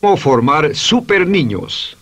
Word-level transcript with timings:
¿Cómo 0.00 0.16
formar 0.16 0.74
super 0.74 1.26
niños? 1.26 1.94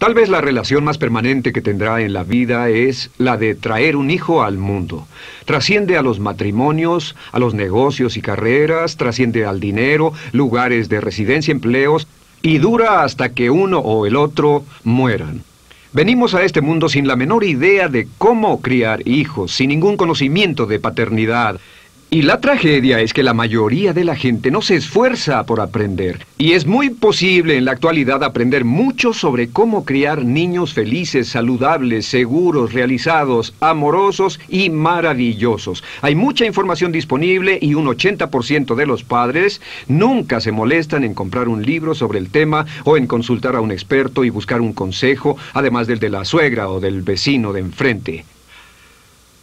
Tal 0.00 0.12
vez 0.12 0.28
la 0.28 0.40
relación 0.40 0.82
más 0.82 0.98
permanente 0.98 1.52
que 1.52 1.62
tendrá 1.62 2.00
en 2.00 2.12
la 2.12 2.24
vida 2.24 2.68
es 2.68 3.12
la 3.16 3.36
de 3.36 3.54
traer 3.54 3.94
un 3.94 4.10
hijo 4.10 4.42
al 4.42 4.58
mundo. 4.58 5.06
Trasciende 5.44 5.96
a 5.96 6.02
los 6.02 6.18
matrimonios, 6.18 7.14
a 7.30 7.38
los 7.38 7.54
negocios 7.54 8.16
y 8.16 8.22
carreras, 8.22 8.96
trasciende 8.96 9.46
al 9.46 9.60
dinero, 9.60 10.14
lugares 10.32 10.88
de 10.88 11.00
residencia, 11.00 11.52
empleos, 11.52 12.08
y 12.42 12.58
dura 12.58 13.04
hasta 13.04 13.28
que 13.28 13.50
uno 13.50 13.78
o 13.78 14.04
el 14.04 14.16
otro 14.16 14.64
mueran. 14.82 15.44
Venimos 15.92 16.34
a 16.34 16.42
este 16.42 16.60
mundo 16.60 16.88
sin 16.88 17.06
la 17.06 17.14
menor 17.14 17.44
idea 17.44 17.86
de 17.86 18.08
cómo 18.18 18.60
criar 18.60 19.06
hijos, 19.06 19.52
sin 19.52 19.68
ningún 19.68 19.96
conocimiento 19.96 20.66
de 20.66 20.80
paternidad, 20.80 21.60
y 22.08 22.22
la 22.22 22.40
tragedia 22.40 23.00
es 23.00 23.12
que 23.12 23.24
la 23.24 23.34
mayoría 23.34 23.92
de 23.92 24.04
la 24.04 24.14
gente 24.14 24.50
no 24.52 24.62
se 24.62 24.76
esfuerza 24.76 25.44
por 25.44 25.60
aprender. 25.60 26.24
Y 26.38 26.52
es 26.52 26.64
muy 26.64 26.90
posible 26.90 27.56
en 27.56 27.64
la 27.64 27.72
actualidad 27.72 28.22
aprender 28.22 28.64
mucho 28.64 29.12
sobre 29.12 29.48
cómo 29.48 29.84
criar 29.84 30.24
niños 30.24 30.72
felices, 30.72 31.28
saludables, 31.28 32.06
seguros, 32.06 32.72
realizados, 32.72 33.54
amorosos 33.60 34.38
y 34.48 34.70
maravillosos. 34.70 35.82
Hay 36.00 36.14
mucha 36.14 36.46
información 36.46 36.92
disponible 36.92 37.58
y 37.60 37.74
un 37.74 37.86
80% 37.86 38.76
de 38.76 38.86
los 38.86 39.02
padres 39.02 39.60
nunca 39.88 40.40
se 40.40 40.52
molestan 40.52 41.02
en 41.02 41.12
comprar 41.12 41.48
un 41.48 41.64
libro 41.64 41.94
sobre 41.94 42.20
el 42.20 42.30
tema 42.30 42.66
o 42.84 42.96
en 42.96 43.08
consultar 43.08 43.56
a 43.56 43.60
un 43.60 43.72
experto 43.72 44.24
y 44.24 44.30
buscar 44.30 44.60
un 44.60 44.72
consejo, 44.72 45.36
además 45.54 45.88
del 45.88 45.98
de 45.98 46.10
la 46.10 46.24
suegra 46.24 46.68
o 46.68 46.78
del 46.78 47.02
vecino 47.02 47.52
de 47.52 47.60
enfrente. 47.60 48.24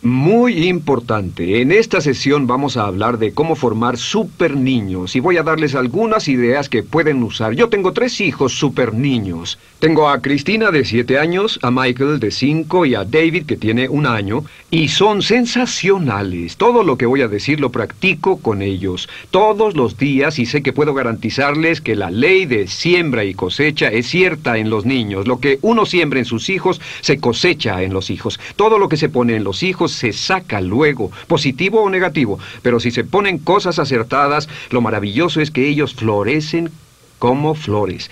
Muy 0.04 0.68
importante. 0.68 1.62
En 1.62 1.72
esta 1.72 2.02
sesión 2.02 2.46
vamos 2.46 2.76
a 2.76 2.88
hablar 2.88 3.20
de 3.20 3.34
cómo 3.34 3.56
formar 3.56 3.98
super 3.98 4.54
niños 4.54 5.16
y 5.16 5.22
voy 5.22 5.38
a 5.38 5.44
darles 5.44 5.76
algunas 5.76 6.28
ideas 6.28 6.68
que 6.68 6.84
pueden 6.84 7.24
usar. 7.24 7.54
Yo 7.54 7.70
tengo 7.70 7.94
tres 7.94 8.20
hijos 8.20 8.52
super 8.52 8.94
niños. 8.94 9.58
Tengo 9.80 10.10
a 10.10 10.22
Cristina 10.22 10.72
de 10.72 10.84
7 10.84 11.20
años, 11.20 11.58
a 11.62 11.72
Michael 11.72 12.20
de 12.20 12.32
5 12.32 12.86
y 12.86 12.96
a 12.96 13.06
David 13.06 13.46
que 13.46 13.56
tiene 13.56 13.88
un 13.88 14.06
año 14.06 14.44
y 14.72 14.90
son 14.90 15.22
sensacionales. 15.22 16.58
Todo 16.58 16.84
lo 16.84 16.98
que 16.98 17.06
voy 17.06 17.22
a 17.22 17.28
decir 17.30 17.62
lo 17.62 17.70
practico 17.70 18.38
con 18.42 18.62
ellos 18.62 19.08
todos 19.32 19.76
los 19.76 19.98
días 19.98 20.38
y 20.38 20.46
sé 20.46 20.64
que 20.64 20.74
puedo 20.74 20.94
garantizarles 20.94 21.80
que 21.80 21.96
la 21.96 22.12
ley 22.12 22.46
de 22.46 22.68
siembra 22.68 23.24
y 23.24 23.34
cosecha 23.34 23.88
es 23.90 24.08
cierta 24.08 24.58
en 24.58 24.70
los 24.70 24.86
niños. 24.86 25.28
Lo 25.28 25.40
que 25.40 25.60
uno 25.62 25.86
siembra 25.86 26.20
en 26.20 26.26
sus 26.26 26.50
hijos 26.50 26.82
se 27.02 27.20
cosecha 27.20 27.84
en 27.84 27.94
los 27.94 28.10
hijos. 28.10 28.40
Todo 28.58 28.80
lo 28.80 28.90
que 28.90 28.98
se 28.98 29.10
pone 29.10 29.36
en 29.36 29.44
los 29.44 29.64
hijos 29.64 29.93
se 29.94 30.14
saca 30.14 30.62
luego, 30.62 31.12
positivo 31.28 31.82
o 31.82 31.90
negativo. 31.90 32.40
Pero 32.62 32.80
si 32.80 32.92
se 32.92 33.04
ponen 33.04 33.38
cosas 33.38 33.80
acertadas, 33.80 34.50
lo 34.70 34.82
maravilloso 34.82 35.42
es 35.42 35.52
que 35.52 35.68
ellos 35.68 35.94
florecen 35.94 36.72
como 37.20 37.56
flores. 37.56 38.12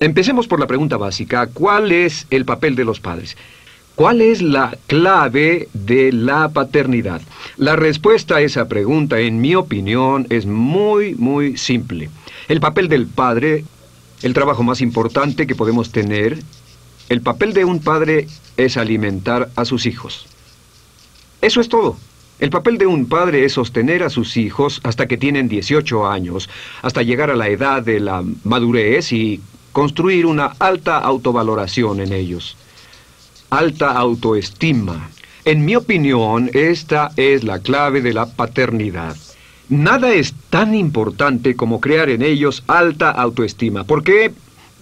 Empecemos 0.00 0.46
por 0.48 0.60
la 0.60 0.66
pregunta 0.66 0.96
básica. 0.96 1.46
¿Cuál 1.46 1.92
es 1.92 2.26
el 2.30 2.44
papel 2.44 2.74
de 2.76 2.84
los 2.84 3.00
padres? 3.00 3.36
¿Cuál 3.94 4.20
es 4.22 4.42
la 4.42 4.76
clave 4.88 5.68
de 5.72 6.10
la 6.10 6.48
paternidad? 6.48 7.22
La 7.56 7.76
respuesta 7.76 8.36
a 8.36 8.40
esa 8.40 8.66
pregunta, 8.66 9.20
en 9.20 9.40
mi 9.40 9.54
opinión, 9.54 10.26
es 10.30 10.46
muy, 10.46 11.14
muy 11.14 11.56
simple. 11.56 12.10
El 12.48 12.58
papel 12.58 12.88
del 12.88 13.06
padre, 13.06 13.64
el 14.22 14.34
trabajo 14.34 14.64
más 14.64 14.80
importante 14.80 15.46
que 15.46 15.54
podemos 15.54 15.92
tener, 15.92 16.40
el 17.08 17.20
papel 17.20 17.52
de 17.52 17.64
un 17.64 17.78
padre 17.78 18.26
es 18.56 18.76
alimentar 18.76 19.50
a 19.54 19.64
sus 19.64 19.86
hijos. 19.86 20.26
Eso 21.44 21.60
es 21.60 21.68
todo. 21.68 21.98
El 22.38 22.48
papel 22.48 22.78
de 22.78 22.86
un 22.86 23.04
padre 23.04 23.44
es 23.44 23.52
sostener 23.52 24.02
a 24.02 24.08
sus 24.08 24.38
hijos 24.38 24.80
hasta 24.82 25.06
que 25.06 25.18
tienen 25.18 25.46
18 25.46 26.06
años, 26.08 26.48
hasta 26.80 27.02
llegar 27.02 27.30
a 27.30 27.36
la 27.36 27.48
edad 27.48 27.82
de 27.82 28.00
la 28.00 28.24
madurez 28.44 29.12
y 29.12 29.42
construir 29.70 30.24
una 30.24 30.46
alta 30.58 30.96
autovaloración 31.00 32.00
en 32.00 32.14
ellos. 32.14 32.56
Alta 33.50 33.92
autoestima. 33.92 35.10
En 35.44 35.66
mi 35.66 35.76
opinión, 35.76 36.50
esta 36.54 37.10
es 37.14 37.44
la 37.44 37.58
clave 37.58 38.00
de 38.00 38.14
la 38.14 38.24
paternidad. 38.24 39.14
Nada 39.68 40.14
es 40.14 40.32
tan 40.48 40.74
importante 40.74 41.56
como 41.56 41.78
crear 41.78 42.08
en 42.08 42.22
ellos 42.22 42.64
alta 42.68 43.10
autoestima. 43.10 43.84
¿Por 43.84 44.02
qué? 44.02 44.32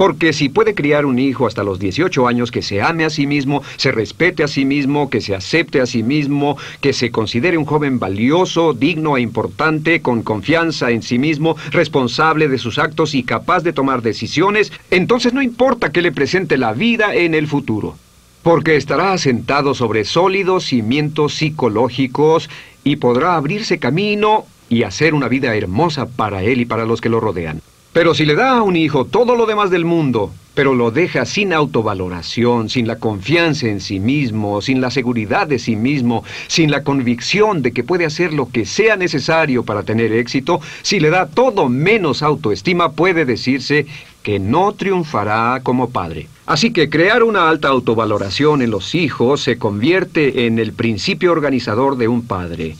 Porque 0.02 0.32
si 0.32 0.48
puede 0.48 0.74
criar 0.74 1.06
un 1.06 1.20
hijo 1.20 1.46
hasta 1.46 1.62
los 1.62 1.78
18 1.78 2.26
años 2.26 2.50
que 2.50 2.60
se 2.60 2.82
ame 2.82 3.04
a 3.04 3.08
sí 3.10 3.28
mismo, 3.28 3.62
se 3.76 3.92
respete 3.92 4.42
a 4.42 4.48
sí 4.48 4.64
mismo, 4.64 5.08
que 5.08 5.20
se 5.20 5.32
acepte 5.32 5.80
a 5.80 5.86
sí 5.86 6.02
mismo, 6.02 6.56
que 6.80 6.92
se 6.92 7.12
considere 7.12 7.56
un 7.56 7.66
joven 7.66 8.00
valioso, 8.00 8.72
digno 8.72 9.16
e 9.16 9.20
importante, 9.20 10.02
con 10.02 10.24
confianza 10.24 10.90
en 10.90 11.02
sí 11.02 11.20
mismo, 11.20 11.54
responsable 11.70 12.48
de 12.48 12.58
sus 12.58 12.80
actos 12.80 13.14
y 13.14 13.22
capaz 13.22 13.62
de 13.62 13.72
tomar 13.72 14.02
decisiones, 14.02 14.72
entonces 14.90 15.34
no 15.34 15.40
importa 15.40 15.92
que 15.92 16.02
le 16.02 16.10
presente 16.10 16.58
la 16.58 16.72
vida 16.72 17.14
en 17.14 17.36
el 17.36 17.46
futuro. 17.46 17.94
Porque 18.42 18.74
estará 18.74 19.12
asentado 19.12 19.72
sobre 19.72 20.04
sólidos 20.04 20.64
cimientos 20.64 21.34
psicológicos 21.34 22.50
y 22.82 22.96
podrá 22.96 23.36
abrirse 23.36 23.78
camino 23.78 24.46
y 24.68 24.82
hacer 24.82 25.14
una 25.14 25.28
vida 25.28 25.54
hermosa 25.54 26.06
para 26.06 26.42
él 26.42 26.60
y 26.60 26.64
para 26.64 26.86
los 26.86 27.00
que 27.00 27.08
lo 27.08 27.20
rodean. 27.20 27.62
Pero 27.92 28.14
si 28.14 28.24
le 28.24 28.34
da 28.34 28.56
a 28.56 28.62
un 28.62 28.74
hijo 28.74 29.04
todo 29.04 29.36
lo 29.36 29.44
demás 29.44 29.70
del 29.70 29.84
mundo, 29.84 30.32
pero 30.54 30.74
lo 30.74 30.90
deja 30.90 31.26
sin 31.26 31.52
autovaloración, 31.52 32.70
sin 32.70 32.86
la 32.86 32.96
confianza 32.96 33.68
en 33.68 33.80
sí 33.80 34.00
mismo, 34.00 34.62
sin 34.62 34.80
la 34.80 34.90
seguridad 34.90 35.46
de 35.46 35.58
sí 35.58 35.76
mismo, 35.76 36.24
sin 36.46 36.70
la 36.70 36.84
convicción 36.84 37.60
de 37.60 37.72
que 37.72 37.84
puede 37.84 38.06
hacer 38.06 38.32
lo 38.32 38.48
que 38.48 38.64
sea 38.64 38.96
necesario 38.96 39.62
para 39.62 39.82
tener 39.82 40.12
éxito, 40.12 40.60
si 40.80 41.00
le 41.00 41.10
da 41.10 41.26
todo 41.26 41.68
menos 41.68 42.22
autoestima, 42.22 42.92
puede 42.92 43.26
decirse 43.26 43.86
que 44.22 44.38
no 44.38 44.72
triunfará 44.72 45.60
como 45.62 45.90
padre. 45.90 46.28
Así 46.46 46.72
que 46.72 46.88
crear 46.88 47.22
una 47.22 47.48
alta 47.48 47.68
autovaloración 47.68 48.62
en 48.62 48.70
los 48.70 48.94
hijos 48.94 49.42
se 49.42 49.58
convierte 49.58 50.46
en 50.46 50.58
el 50.58 50.72
principio 50.72 51.32
organizador 51.32 51.96
de 51.96 52.08
un 52.08 52.26
padre. 52.26 52.76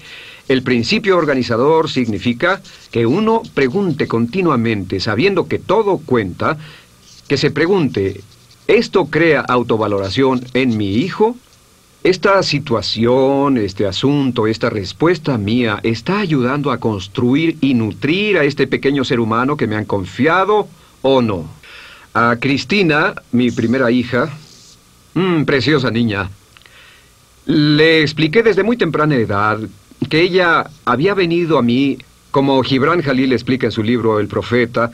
El 0.48 0.62
principio 0.62 1.16
organizador 1.16 1.88
significa 1.88 2.60
que 2.90 3.06
uno 3.06 3.42
pregunte 3.54 4.08
continuamente, 4.08 5.00
sabiendo 5.00 5.46
que 5.46 5.58
todo 5.58 5.98
cuenta, 5.98 6.58
que 7.28 7.36
se 7.36 7.50
pregunte, 7.50 8.20
¿esto 8.66 9.06
crea 9.06 9.40
autovaloración 9.40 10.44
en 10.54 10.76
mi 10.76 10.96
hijo? 10.96 11.36
¿Esta 12.02 12.42
situación, 12.42 13.58
este 13.58 13.86
asunto, 13.86 14.48
esta 14.48 14.68
respuesta 14.68 15.38
mía 15.38 15.78
está 15.84 16.18
ayudando 16.18 16.72
a 16.72 16.78
construir 16.78 17.58
y 17.60 17.74
nutrir 17.74 18.38
a 18.38 18.44
este 18.44 18.66
pequeño 18.66 19.04
ser 19.04 19.20
humano 19.20 19.56
que 19.56 19.68
me 19.68 19.76
han 19.76 19.84
confiado 19.84 20.66
o 21.02 21.22
no? 21.22 21.46
A 22.14 22.36
Cristina, 22.40 23.14
mi 23.30 23.52
primera 23.52 23.90
hija, 23.92 24.28
mmm, 25.14 25.44
preciosa 25.44 25.92
niña, 25.92 26.28
le 27.46 28.02
expliqué 28.02 28.42
desde 28.42 28.64
muy 28.64 28.76
temprana 28.76 29.14
edad 29.14 29.60
que 30.04 30.20
ella 30.20 30.70
había 30.84 31.14
venido 31.14 31.58
a 31.58 31.62
mí, 31.62 31.98
como 32.30 32.62
Gibran 32.62 33.02
Jalil 33.02 33.32
explica 33.32 33.66
en 33.66 33.72
su 33.72 33.82
libro 33.82 34.18
El 34.18 34.28
Profeta, 34.28 34.90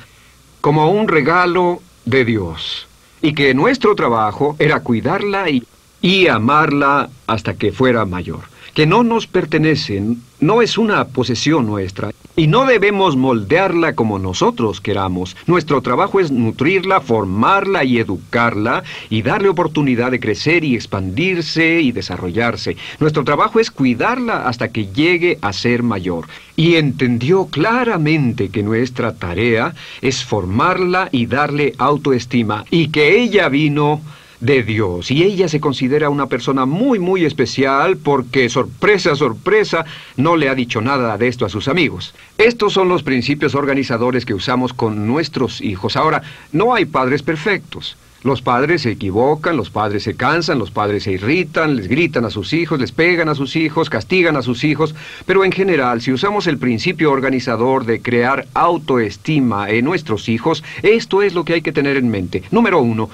como 0.61 0.91
un 0.91 1.09
regalo 1.09 1.81
de 2.05 2.25
Dios, 2.25 2.87
y 3.23 3.35
que 3.35 3.55
nuestro 3.55 3.95
trabajo 3.95 4.57
era 4.59 4.81
cuidarla 4.81 5.51
y, 5.51 5.65
y 6.01 6.27
amarla 6.27 7.11
hasta 7.27 7.55
que 7.55 7.73
fuera 7.73 8.05
mayor 8.05 8.58
que 8.79 8.87
no 8.87 9.03
nos 9.03 9.27
pertenecen, 9.27 10.23
no 10.39 10.63
es 10.63 10.79
una 10.79 11.09
posesión 11.09 11.67
nuestra, 11.67 12.13
y 12.37 12.47
no 12.47 12.65
debemos 12.65 13.17
moldearla 13.17 13.97
como 13.97 14.21
nosotros 14.21 14.81
queramos. 14.81 15.37
Nuestro 15.49 15.83
trabajo 15.83 16.21
es 16.21 16.31
nutrirla, 16.31 17.01
formarla 17.01 17.83
y 17.83 17.99
educarla, 17.99 18.85
y 19.11 19.23
darle 19.23 19.49
oportunidad 19.49 20.13
de 20.13 20.21
crecer 20.21 20.63
y 20.63 20.77
expandirse 20.77 21.81
y 21.81 21.91
desarrollarse. 21.91 22.77
Nuestro 23.01 23.25
trabajo 23.25 23.59
es 23.59 23.73
cuidarla 23.73 24.47
hasta 24.47 24.69
que 24.69 24.87
llegue 24.87 25.39
a 25.43 25.53
ser 25.53 25.83
mayor. 25.83 26.29
Y 26.55 26.77
entendió 26.77 27.47
claramente 27.47 28.51
que 28.51 28.63
nuestra 28.63 29.17
tarea 29.17 29.75
es 30.03 30.23
formarla 30.23 31.09
y 31.11 31.27
darle 31.27 31.75
autoestima, 31.79 32.65
y 32.71 32.91
que 32.91 33.21
ella 33.21 33.49
vino 33.49 34.03
de 34.41 34.63
Dios. 34.63 35.11
Y 35.11 35.23
ella 35.23 35.49
se 35.49 35.61
considera 35.61 36.11
una 36.11 36.27
persona 36.27 36.67
muy, 36.67 36.99
muy 36.99 37.25
especial 37.25 37.97
porque, 37.97 38.49
sorpresa, 38.49 39.17
sorpresa, 39.17 39.85
no 40.17 40.37
le 40.37 40.49
ha 40.49 40.55
dicho 40.55 40.81
nada 40.81 41.19
de 41.19 41.29
esto 41.29 41.45
a 41.45 41.49
sus 41.49 41.69
amigos. 41.69 42.15
Estos 42.37 42.73
son 42.73 42.89
los 42.89 43.03
principios 43.03 43.55
organizadores 43.55 44.25
que 44.25 44.35
usamos 44.35 44.73
con 44.73 45.07
nuestros 45.07 45.61
hijos. 45.61 45.97
Ahora, 45.97 46.23
no 46.53 46.75
hay 46.75 46.85
padres 46.85 47.23
perfectos. 47.23 47.97
Los 48.25 48.43
padres 48.43 48.83
se 48.83 48.91
equivocan, 48.91 49.57
los 49.57 49.71
padres 49.71 50.03
se 50.03 50.17
cansan, 50.17 50.59
los 50.59 50.73
padres 50.73 51.05
se 51.05 51.13
irritan, 51.13 51.77
les 51.77 51.87
gritan 51.87 52.25
a 52.25 52.31
sus 52.31 52.53
hijos, 52.53 52.81
les 52.81 52.91
pegan 52.91 53.29
a 53.29 53.37
sus 53.37 53.55
hijos, 53.55 53.89
castigan 53.91 54.37
a 54.37 54.43
sus 54.43 54.65
hijos, 54.65 54.97
pero 55.25 55.45
en 55.45 55.53
general, 55.53 56.01
si 56.01 56.13
usamos 56.13 56.49
el 56.49 56.59
principio 56.59 57.13
organizador 57.13 57.87
de 57.87 58.03
crear 58.03 58.49
autoestima 58.55 59.71
en 59.71 59.85
nuestros 59.85 60.29
hijos, 60.29 60.65
esto 60.83 61.23
es 61.23 61.33
lo 61.35 61.45
que 61.45 61.55
hay 61.55 61.63
que 61.63 61.71
tener 61.71 61.97
en 61.97 62.09
mente. 62.09 62.43
Número 62.51 62.81
uno, 62.81 63.09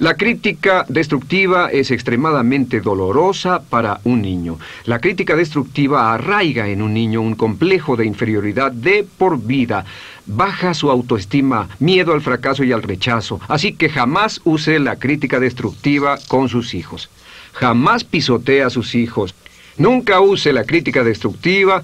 la 0.00 0.14
crítica 0.14 0.86
destructiva 0.88 1.68
es 1.70 1.90
extremadamente 1.90 2.80
dolorosa 2.80 3.60
para 3.60 4.00
un 4.04 4.22
niño. 4.22 4.58
La 4.86 4.98
crítica 4.98 5.36
destructiva 5.36 6.14
arraiga 6.14 6.68
en 6.68 6.80
un 6.80 6.94
niño 6.94 7.20
un 7.20 7.34
complejo 7.34 7.96
de 7.96 8.06
inferioridad 8.06 8.72
de 8.72 9.06
por 9.18 9.38
vida. 9.38 9.84
baja 10.24 10.74
su 10.74 10.90
autoestima, 10.90 11.68
miedo 11.80 12.12
al 12.14 12.22
fracaso 12.22 12.64
y 12.64 12.72
al 12.72 12.82
rechazo. 12.82 13.40
Así 13.48 13.74
que 13.74 13.90
jamás 13.90 14.40
use 14.44 14.78
la 14.78 14.96
crítica 14.96 15.38
destructiva 15.38 16.18
con 16.28 16.48
sus 16.48 16.72
hijos. 16.72 17.10
Jamás 17.52 18.04
pisotee 18.04 18.62
a 18.62 18.70
sus 18.70 18.94
hijos. 18.94 19.34
Nunca 19.76 20.20
use 20.20 20.52
la 20.52 20.64
crítica 20.64 21.04
destructiva 21.04 21.82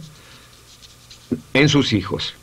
en 1.53 1.69
sus 1.69 1.93
hijos. 1.93 2.35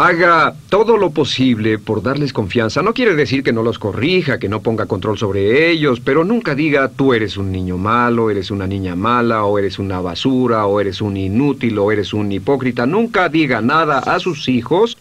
Haga 0.00 0.54
todo 0.68 0.96
lo 0.96 1.10
posible 1.10 1.80
por 1.80 2.04
darles 2.04 2.32
confianza. 2.32 2.82
No 2.82 2.94
quiere 2.94 3.16
decir 3.16 3.42
que 3.42 3.52
no 3.52 3.64
los 3.64 3.80
corrija, 3.80 4.38
que 4.38 4.48
no 4.48 4.62
ponga 4.62 4.86
control 4.86 5.18
sobre 5.18 5.72
ellos, 5.72 5.98
pero 5.98 6.22
nunca 6.22 6.54
diga 6.54 6.88
tú 6.88 7.14
eres 7.14 7.36
un 7.36 7.50
niño 7.50 7.78
malo, 7.78 8.30
eres 8.30 8.52
una 8.52 8.68
niña 8.68 8.94
mala, 8.94 9.42
o 9.42 9.58
eres 9.58 9.80
una 9.80 10.00
basura, 10.00 10.66
o 10.66 10.78
eres 10.78 11.00
un 11.00 11.16
inútil, 11.16 11.76
o 11.80 11.90
eres 11.90 12.14
un 12.14 12.30
hipócrita. 12.30 12.86
Nunca 12.86 13.28
diga 13.28 13.60
nada 13.60 13.98
a 13.98 14.20
sus 14.20 14.48
hijos 14.48 14.96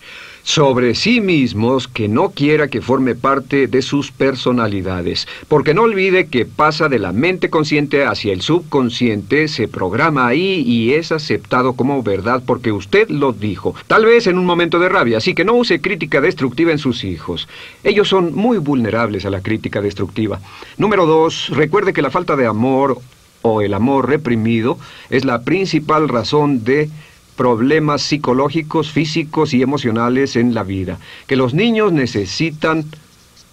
sobre 0.47 0.95
sí 0.95 1.19
mismos 1.19 1.89
que 1.89 2.07
no 2.07 2.29
quiera 2.29 2.69
que 2.69 2.81
forme 2.81 3.15
parte 3.15 3.67
de 3.67 3.81
sus 3.81 4.13
personalidades, 4.13 5.27
porque 5.49 5.73
no 5.73 5.81
olvide 5.81 6.27
que 6.27 6.45
pasa 6.45 6.87
de 6.87 6.99
la 6.99 7.11
mente 7.11 7.49
consciente 7.49 8.05
hacia 8.05 8.31
el 8.31 8.41
subconsciente, 8.41 9.49
se 9.49 9.67
programa 9.67 10.25
ahí 10.25 10.63
y 10.65 10.93
es 10.93 11.11
aceptado 11.11 11.73
como 11.73 12.01
verdad 12.01 12.41
porque 12.45 12.71
usted 12.71 13.09
lo 13.09 13.33
dijo, 13.33 13.75
tal 13.87 14.05
vez 14.05 14.25
en 14.25 14.37
un 14.37 14.45
momento 14.45 14.79
de 14.79 14.87
rabia, 14.87 15.17
así 15.17 15.35
que 15.35 15.43
no 15.43 15.53
use 15.53 15.81
crítica 15.81 16.21
destructiva 16.21 16.71
en 16.71 16.79
sus 16.79 17.03
hijos. 17.03 17.49
Ellos 17.83 18.07
son 18.07 18.33
muy 18.33 18.57
vulnerables 18.57 19.25
a 19.25 19.29
la 19.29 19.41
crítica 19.41 19.81
destructiva. 19.81 20.39
Número 20.77 21.05
dos, 21.05 21.49
recuerde 21.49 21.91
que 21.91 22.01
la 22.01 22.09
falta 22.09 22.37
de 22.37 22.45
amor 22.45 22.99
o 23.41 23.61
el 23.61 23.73
amor 23.73 24.07
reprimido 24.07 24.77
es 25.09 25.25
la 25.25 25.41
principal 25.41 26.07
razón 26.07 26.63
de 26.63 26.89
problemas 27.37 28.01
psicológicos, 28.01 28.91
físicos 28.91 29.53
y 29.53 29.61
emocionales 29.61 30.35
en 30.35 30.53
la 30.53 30.63
vida. 30.63 30.99
Que 31.27 31.37
los 31.37 31.53
niños 31.53 31.93
necesitan 31.93 32.83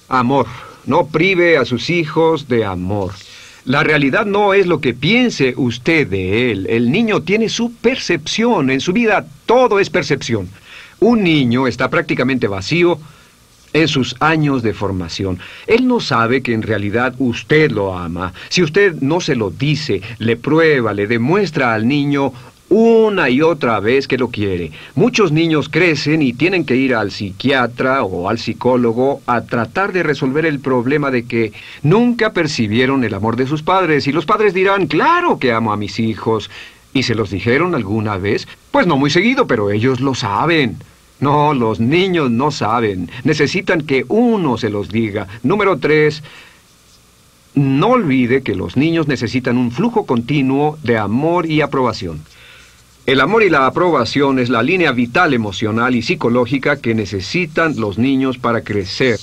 amor. 0.09 0.47
No 0.87 1.07
prive 1.07 1.57
a 1.57 1.65
sus 1.65 1.91
hijos 1.91 2.49
de 2.49 2.65
amor. 2.65 3.13
La 3.65 3.85
realidad 3.85 4.27
no 4.27 4.53
es 4.53 4.67
lo 4.67 4.81
que 4.81 4.93
piense 4.93 5.55
usted 5.57 6.09
de 6.09 6.51
él. 6.51 6.67
El 6.69 6.91
niño 6.91 7.23
tiene 7.23 7.49
su 7.49 7.73
percepción. 7.73 8.71
En 8.71 8.81
su 8.81 8.93
vida 8.93 9.27
todo 9.47 9.79
es 9.79 9.89
percepción. 9.89 10.49
Un 11.01 11.23
niño 11.23 11.67
está 11.67 11.89
prácticamente 11.89 12.49
vacío 12.49 12.99
en 13.73 13.89
sus 13.89 14.17
años 14.21 14.63
de 14.63 14.73
formación. 14.73 15.39
Él 15.67 15.87
no 15.87 16.01
sabe 16.01 16.43
que 16.43 16.55
en 16.55 16.63
realidad 16.63 17.15
usted 17.19 17.71
lo 17.71 17.97
ama. 17.97 18.33
Si 18.49 18.63
usted 18.63 18.95
no 19.01 19.21
se 19.21 19.35
lo 19.35 19.51
dice, 19.51 20.01
le 20.19 20.37
prueba, 20.37 20.95
le 20.95 21.07
demuestra 21.07 21.75
al 21.75 21.87
niño 21.87 22.33
una 22.69 23.31
y 23.31 23.43
otra 23.43 23.79
vez 23.81 24.09
que 24.09 24.19
lo 24.19 24.29
quiere. 24.29 24.73
Muchos 24.95 25.33
niños 25.33 25.69
crecen 25.69 26.23
y 26.23 26.33
tienen 26.33 26.65
que 26.65 26.77
ir 26.77 26.95
al 26.95 27.11
psiquiatra 27.11 28.03
o 28.03 28.29
al 28.29 28.39
psicólogo 28.39 29.23
a 29.27 29.43
tratar 29.43 29.93
de 29.93 30.03
resolver 30.03 30.47
el 30.47 30.61
problema 30.61 31.11
de 31.11 31.25
que 31.25 31.53
nunca 31.83 32.33
percibieron 32.33 33.05
el 33.05 33.15
amor 33.15 33.37
de 33.37 33.47
sus 33.47 33.63
padres 33.63 34.07
y 34.07 34.13
los 34.13 34.27
padres 34.27 34.55
dirán, 34.55 34.87
claro 34.87 35.39
que 35.39 35.53
amo 35.53 35.73
a 35.73 35.77
mis 35.77 36.01
hijos. 36.01 36.51
¿Y 36.93 37.03
se 37.03 37.17
los 37.17 37.31
dijeron 37.31 37.75
alguna 37.75 38.19
vez? 38.19 38.47
Pues 38.71 38.87
no 38.87 38.97
muy 38.97 39.11
seguido, 39.11 39.47
pero 39.47 39.71
ellos 39.71 40.01
lo 40.01 40.15
saben. 40.15 40.77
No, 41.21 41.53
los 41.53 41.81
niños 41.81 42.31
no 42.31 42.51
saben. 42.51 43.11
Necesitan 43.25 43.81
que 43.81 44.05
uno 44.09 44.59
se 44.59 44.71
los 44.71 44.91
diga. 44.91 45.27
Número 45.43 45.79
tres, 45.79 46.23
no 47.55 47.89
olvide 47.89 48.43
que 48.43 48.55
los 48.55 48.77
niños 48.77 49.09
necesitan 49.09 49.59
un 49.59 49.71
flujo 49.71 50.07
continuo 50.07 50.79
de 50.83 50.99
amor 50.99 51.47
y 51.47 51.61
aprobación. 51.61 52.23
El 53.07 53.21
amor 53.21 53.43
y 53.43 53.51
la 53.51 53.67
aprobación 53.67 54.39
es 54.39 54.49
la 54.49 54.63
línea 54.63 54.91
vital 54.93 55.35
emocional 55.35 55.95
y 55.95 56.01
psicológica 56.01 56.81
que 56.81 56.95
necesitan 56.95 57.79
los 57.79 57.99
niños 57.99 58.39
para 58.39 58.63
crecer. 58.63 59.21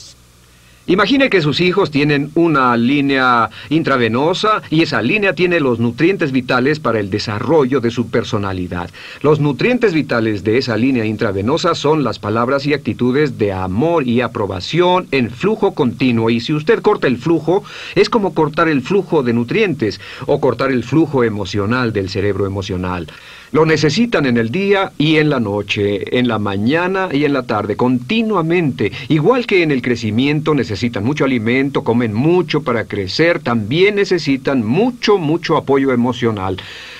Imagine 0.85 1.31
que 1.31 1.41
sus 1.41 1.61
hijos 1.61 1.89
tienen 1.89 2.29
una 2.35 2.77
línea 2.77 3.49
intravenosa 3.69 4.61
y 4.69 4.83
esa 4.83 5.01
línea 5.01 5.33
tiene 5.33 5.59
los 5.59 5.79
nutrientes 5.79 6.31
vitales 6.31 6.79
para 6.79 6.99
el 6.99 7.09
desarrollo 7.09 7.81
de 7.81 7.89
su 7.89 8.11
personalidad. 8.11 8.91
Los 9.21 9.39
nutrientes 9.39 9.95
vitales 9.95 10.43
de 10.43 10.59
esa 10.59 10.77
línea 10.77 11.05
intravenosa 11.05 11.73
son 11.73 12.03
las 12.03 12.19
palabras 12.19 12.67
y 12.67 12.75
actitudes 12.75 13.39
de 13.39 13.51
amor 13.51 14.07
y 14.07 14.21
aprobación 14.21 15.07
en 15.09 15.31
flujo 15.31 15.73
continuo. 15.73 16.29
Y 16.29 16.39
si 16.39 16.53
usted 16.53 16.81
corta 16.83 17.07
el 17.07 17.17
flujo, 17.17 17.63
es 17.95 18.11
como 18.11 18.35
cortar 18.35 18.67
el 18.67 18.83
flujo 18.83 19.23
de 19.23 19.33
nutrientes 19.33 19.99
o 20.27 20.39
cortar 20.39 20.71
el 20.71 20.83
flujo 20.83 21.23
emocional 21.23 21.93
del 21.93 22.09
cerebro 22.09 22.45
emocional. 22.45 23.07
Lo 23.51 23.65
necesitan 23.65 24.25
en 24.25 24.37
el 24.37 24.49
día 24.49 24.93
y 24.97 25.17
en 25.17 25.29
la 25.29 25.41
noche, 25.41 26.17
en 26.17 26.29
la 26.29 26.39
mañana 26.39 27.09
y 27.11 27.25
en 27.25 27.33
la 27.33 27.43
tarde, 27.43 27.75
continuamente. 27.75 28.93
Igual 29.09 29.45
que 29.45 29.61
en 29.61 29.71
el 29.71 29.81
crecimiento 29.81 30.55
necesitan 30.55 31.03
mucho 31.03 31.25
alimento, 31.25 31.83
comen 31.83 32.13
mucho 32.13 32.61
para 32.61 32.85
crecer, 32.85 33.39
también 33.39 33.95
necesitan 33.95 34.65
mucho, 34.65 35.17
mucho 35.17 35.57
apoyo 35.57 35.91
emocional. 35.91 36.55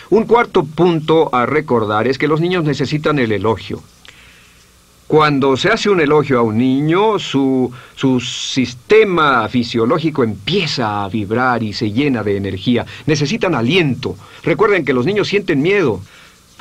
Un 0.10 0.26
cuarto 0.26 0.66
punto 0.66 1.34
a 1.34 1.46
recordar 1.46 2.06
es 2.10 2.18
que 2.18 2.28
los 2.28 2.42
niños 2.42 2.66
necesitan 2.66 3.18
el 3.20 3.32
elogio. 3.32 3.82
Cuando 5.08 5.56
se 5.56 5.70
hace 5.70 5.90
un 5.90 6.02
elogio 6.02 6.38
a 6.40 6.42
un 6.42 6.58
niño, 6.58 7.18
su, 7.18 7.72
su, 7.96 8.20
sistema 8.20 9.48
fisiológico 9.48 10.24
empieza 10.24 11.04
a 11.04 11.10
vibrar 11.10 11.64
y 11.64 11.72
se 11.72 11.92
llena 11.92 12.24
de 12.24 12.36
energía. 12.36 12.86
Necesitan 13.06 13.56
aliento. 13.56 14.18
Recuerden 14.44 14.84
que 14.84 14.94
los 14.94 15.06
niños 15.06 15.30
sienten 15.30 15.62
miedo 15.62 16.02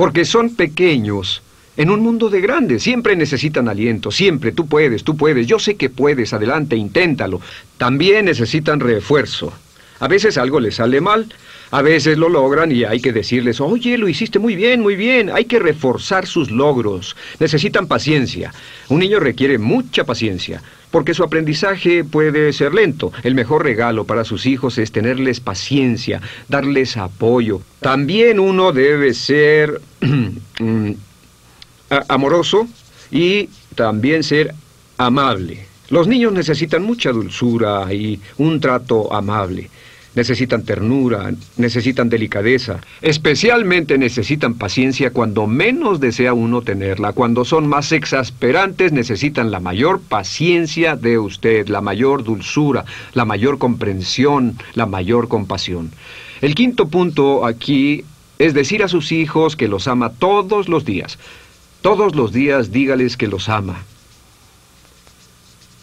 porque 0.01 0.25
son 0.25 0.57
pequeños. 0.57 1.43
En 1.77 1.91
un 1.91 2.01
mundo 2.01 2.31
de 2.31 2.41
grandes 2.41 2.83
siempre 2.83 3.15
necesitan 3.17 3.69
aliento, 3.69 4.11
siempre 4.11 4.51
tú 4.51 4.67
puedes, 4.67 5.05
tú 5.05 5.15
puedes, 5.15 5.47
yo 5.47 5.59
sé 5.59 5.75
que 5.75 5.91
puedes, 5.91 6.33
adelante, 6.33 6.75
inténtalo. 6.75 7.43
También 7.77 8.25
necesitan 8.25 8.81
refuerzo. 8.81 9.53
A 9.99 10.09
veces 10.09 10.39
algo 10.39 10.59
les 10.59 10.77
sale 10.77 11.03
mal, 11.03 11.27
a 11.71 11.83
veces 11.83 12.17
lo 12.17 12.31
logran 12.31 12.73
y 12.73 12.85
hay 12.85 12.99
que 13.01 13.13
decirles, 13.13 13.61
oye, 13.61 13.99
lo 13.99 14.09
hiciste 14.09 14.39
muy 14.39 14.57
bien, 14.57 14.81
muy 14.81 14.97
bien. 14.97 15.29
Hay 15.29 15.45
que 15.45 15.59
reforzar 15.59 16.27
sus 16.27 16.51
logros. 16.51 17.15
Necesitan 17.39 17.87
paciencia. 17.87 18.55
Un 18.89 19.01
niño 19.01 19.21
requiere 19.21 19.59
mucha 19.59 20.05
paciencia 20.05 20.63
porque 20.91 21.15
su 21.15 21.23
aprendizaje 21.23 22.05
puede 22.05 22.53
ser 22.53 22.75
lento. 22.75 23.13
El 23.23 23.35
mejor 23.35 23.65
regalo 23.65 24.05
para 24.05 24.25
sus 24.25 24.47
hijos 24.47 24.79
es 24.79 24.93
tenerles 24.93 25.41
paciencia, 25.41 26.21
darles 26.49 26.97
apoyo. 26.97 27.61
También 27.81 28.41
uno 28.41 28.73
debe 28.73 29.15
ser 29.15 29.81
mm, 30.61 30.91
amoroso 32.09 32.69
y 33.11 33.49
también 33.75 34.23
ser 34.23 34.55
amable. 34.99 35.67
Los 35.89 36.07
niños 36.07 36.33
necesitan 36.33 36.83
mucha 36.83 37.11
dulzura 37.11 37.93
y 37.93 38.21
un 38.39 38.61
trato 38.61 39.13
amable 39.13 39.71
necesitan 40.15 40.63
ternura, 40.65 41.33
necesitan 41.57 42.09
delicadeza, 42.09 42.81
especialmente 43.01 43.99
necesitan 43.99 44.55
paciencia 44.55 45.11
cuando 45.13 45.47
menos 45.47 46.01
desea 46.01 46.35
uno 46.35 46.63
tenerla, 46.63 47.13
cuando 47.13 47.45
son 47.45 47.69
más 47.69 47.93
exasperantes 47.93 48.93
necesitan 48.93 49.51
la 49.51 49.61
mayor 49.61 50.01
paciencia 50.01 50.97
de 50.97 51.19
usted, 51.19 51.69
la 51.69 51.81
mayor 51.81 52.25
dulzura, 52.25 52.85
la 53.15 53.25
mayor 53.25 53.59
comprensión, 53.59 54.57
la 54.75 54.87
mayor 54.87 55.29
compasión. 55.29 55.91
El 56.41 56.55
quinto 56.55 56.89
punto 56.89 57.45
aquí 57.47 58.05
es 58.39 58.55
decir 58.55 58.83
a 58.83 58.89
sus 58.89 59.13
hijos 59.13 59.55
que 59.55 59.69
los 59.69 59.87
ama 59.87 60.13
todos 60.13 60.69
los 60.69 60.87
días. 60.87 61.19
Todos 61.83 62.15
los 62.15 62.33
días 62.33 62.73
dígales 62.73 63.19
que 63.19 63.27
los 63.27 63.51
ama. 63.51 63.85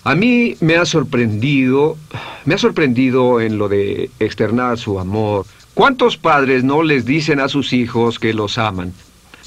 A 0.08 0.16
mí 0.16 0.56
me 0.62 0.78
ha 0.78 0.86
sorprendido, 0.86 1.98
me 2.46 2.56
ha 2.56 2.58
sorprendido 2.58 3.42
en 3.42 3.58
lo 3.58 3.68
de 3.68 4.10
externar 4.22 4.78
su 4.78 5.02
amor. 5.02 5.46
¿Cuántos 5.74 6.16
padres 6.16 6.64
no 6.64 6.82
les 6.82 7.04
dicen 7.04 7.42
a 7.42 7.50
sus 7.50 7.74
hijos 7.74 8.18
que 8.18 8.34
los 8.34 8.58
aman? 8.58 8.94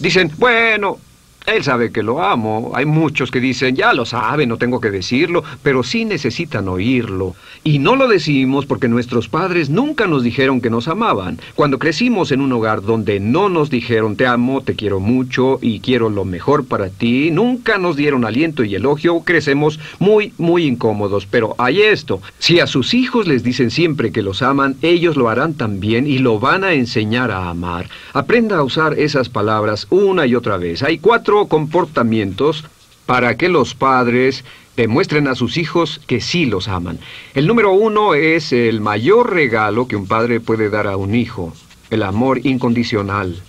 Dicen, 0.01 0.31
bueno, 0.37 0.99
él 1.47 1.65
sabe 1.65 1.91
que 1.91 2.03
lo 2.03 2.23
amo. 2.23 2.73
Hay 2.75 2.85
muchos 2.85 3.31
que 3.31 3.41
dicen, 3.41 3.75
ya 3.75 3.93
lo 3.93 4.05
sabe, 4.05 4.47
no 4.47 4.57
tengo 4.57 4.81
que 4.81 4.91
decirlo, 4.91 5.43
pero 5.63 5.83
sí 5.83 6.05
necesitan 6.05 6.69
oírlo. 6.69 7.35
Y 7.65 7.79
no 7.79 7.97
lo 7.97 8.09
decimos 8.09 8.67
porque 8.67 8.89
nuestros 8.89 9.29
padres 9.29 9.69
nunca 9.69 10.07
nos 10.07 10.23
dijeron 10.23 10.61
que 10.61 10.71
nos 10.71 10.89
amaban. 10.89 11.39
Cuando 11.55 11.79
crecimos 11.79 12.31
en 12.33 12.41
un 12.41 12.53
hogar 12.53 12.83
donde 12.83 13.21
no 13.21 13.49
nos 13.49 13.71
dijeron, 13.71 14.17
te 14.17 14.27
amo, 14.27 14.63
te 14.63 14.75
quiero 14.75 15.01
mucho 15.01 15.59
y 15.61 15.81
quiero 15.81 16.09
lo 16.09 16.25
mejor 16.25 16.67
para 16.67 16.89
ti, 16.89 17.31
nunca 17.31 17.79
nos 17.79 17.97
dieron 17.97 18.25
aliento 18.25 18.65
y 18.65 18.75
elogio, 18.75 19.21
crecemos 19.21 19.81
muy, 19.99 20.33
muy 20.39 20.65
incómodos. 20.65 21.27
Pero 21.27 21.55
hay 21.59 21.83
esto, 21.83 22.21
si 22.39 22.61
a 22.61 22.67
sus 22.67 22.95
hijos 22.95 23.27
les 23.27 23.43
dicen 23.43 23.71
siempre 23.71 24.13
que 24.13 24.23
los 24.23 24.43
aman, 24.43 24.77
ellos 24.83 25.17
lo 25.17 25.29
harán 25.29 25.55
también 25.55 26.07
y 26.07 26.19
lo 26.19 26.39
van 26.39 26.65
a 26.65 26.73
enseñar 26.75 27.31
a 27.31 27.49
amar. 27.49 27.89
Aprenda 28.13 28.59
a 28.59 28.63
usar 28.63 28.99
esas 28.99 29.29
palabras 29.29 29.87
una 29.91 30.27
y 30.27 30.35
otra 30.35 30.57
vez. 30.57 30.83
Hay 30.83 30.99
cuatro 30.99 31.30
comportamientos 31.49 32.65
para 33.07 33.37
que 33.37 33.49
los 33.49 33.75
padres 33.75 34.45
demuestren 34.77 35.29
a 35.29 35.35
sus 35.35 35.57
hijos 35.57 36.01
que 36.07 36.21
sí 36.21 36.47
los 36.47 36.69
aman. 36.69 36.99
El 37.35 37.47
número 37.47 37.73
uno 37.73 38.15
es 38.15 38.53
el 38.53 38.81
mayor 38.81 39.33
regalo 39.33 39.87
que 39.87 39.97
un 39.97 40.07
padre 40.07 40.41
puede 40.41 40.71
dar 40.71 40.87
a 40.87 40.97
un 40.97 41.15
hijo, 41.15 41.53
el 41.91 42.03
amor 42.03 42.45
incondicional. 42.45 43.43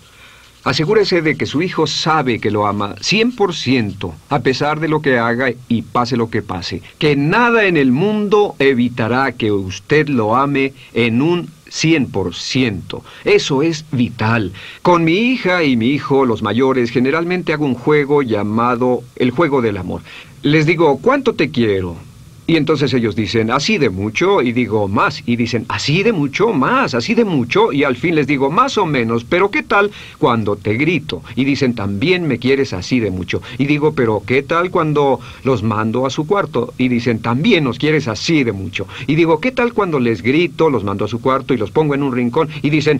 Asegúrese 0.64 1.24
de 1.24 1.36
que 1.38 1.48
su 1.48 1.64
hijo 1.64 1.88
sabe 1.88 2.40
que 2.40 2.52
lo 2.52 2.68
ama 2.68 2.96
100%, 2.98 4.14
a 4.30 4.40
pesar 4.42 4.80
de 4.80 4.88
lo 4.88 5.02
que 5.02 5.18
haga 5.18 5.52
y 5.68 5.82
pase 5.82 6.18
lo 6.18 6.30
que 6.30 6.44
pase. 6.44 6.84
Que 7.00 7.16
nada 7.16 7.66
en 7.66 7.78
el 7.78 7.92
mundo 7.92 8.56
evitará 8.60 9.32
que 9.32 9.52
usted 9.52 10.08
lo 10.08 10.36
ame 10.36 10.74
en 10.94 11.24
un 11.24 11.50
100%. 11.72 13.02
Eso 13.24 13.62
es 13.62 13.86
vital. 13.92 14.52
Con 14.82 15.04
mi 15.04 15.14
hija 15.14 15.64
y 15.64 15.78
mi 15.78 15.88
hijo, 15.88 16.26
los 16.26 16.42
mayores, 16.42 16.92
generalmente 16.92 17.54
hago 17.54 17.66
un 17.66 17.76
juego 17.76 18.22
llamado 18.22 19.04
el 19.16 19.32
juego 19.32 19.62
del 19.62 19.78
amor. 19.78 20.02
Les 20.42 20.66
digo, 20.66 21.00
¿cuánto 21.02 21.34
te 21.34 21.52
quiero? 21.52 21.96
Y 22.52 22.58
entonces 22.58 22.94
ellos 22.94 23.16
dicen, 23.16 23.50
así 23.50 23.78
de 23.78 23.90
mucho, 23.90 24.42
y 24.42 24.52
digo, 24.52 24.90
más, 24.90 25.24
y 25.26 25.38
dicen, 25.38 25.64
así 25.70 26.04
de 26.04 26.12
mucho, 26.12 26.52
más, 26.52 26.94
así 26.94 27.14
de 27.14 27.24
mucho, 27.24 27.72
y 27.72 27.86
al 27.86 27.96
fin 27.96 28.14
les 28.14 28.28
digo, 28.28 28.52
más 28.52 28.78
o 28.78 28.86
menos, 28.86 29.24
pero 29.24 29.50
¿qué 29.50 29.64
tal 29.64 29.90
cuando 30.18 30.58
te 30.58 30.74
grito? 30.74 31.24
Y 31.38 31.46
dicen, 31.46 31.76
también 31.76 32.28
me 32.28 32.40
quieres 32.40 32.74
así 32.74 33.00
de 33.00 33.10
mucho. 33.10 33.42
Y 33.58 33.68
digo, 33.68 33.94
pero 33.94 34.22
¿qué 34.28 34.44
tal 34.44 34.70
cuando 34.70 35.22
los 35.46 35.64
mando 35.64 36.06
a 36.06 36.10
su 36.10 36.28
cuarto? 36.28 36.74
Y 36.78 36.90
dicen, 36.90 37.22
también 37.22 37.64
nos 37.64 37.80
quieres 37.80 38.10
así 38.10 38.44
de 38.44 38.52
mucho. 38.52 38.86
Y 39.08 39.16
digo, 39.16 39.40
¿qué 39.40 39.54
tal 39.54 39.72
cuando 39.72 39.98
les 40.02 40.22
grito, 40.22 40.70
los 40.70 40.84
mando 40.84 41.06
a 41.06 41.08
su 41.08 41.22
cuarto 41.22 41.54
y 41.54 41.58
los 41.58 41.72
pongo 41.72 41.96
en 41.96 42.04
un 42.04 42.14
rincón? 42.14 42.50
Y 42.62 42.70
dicen, 42.70 43.00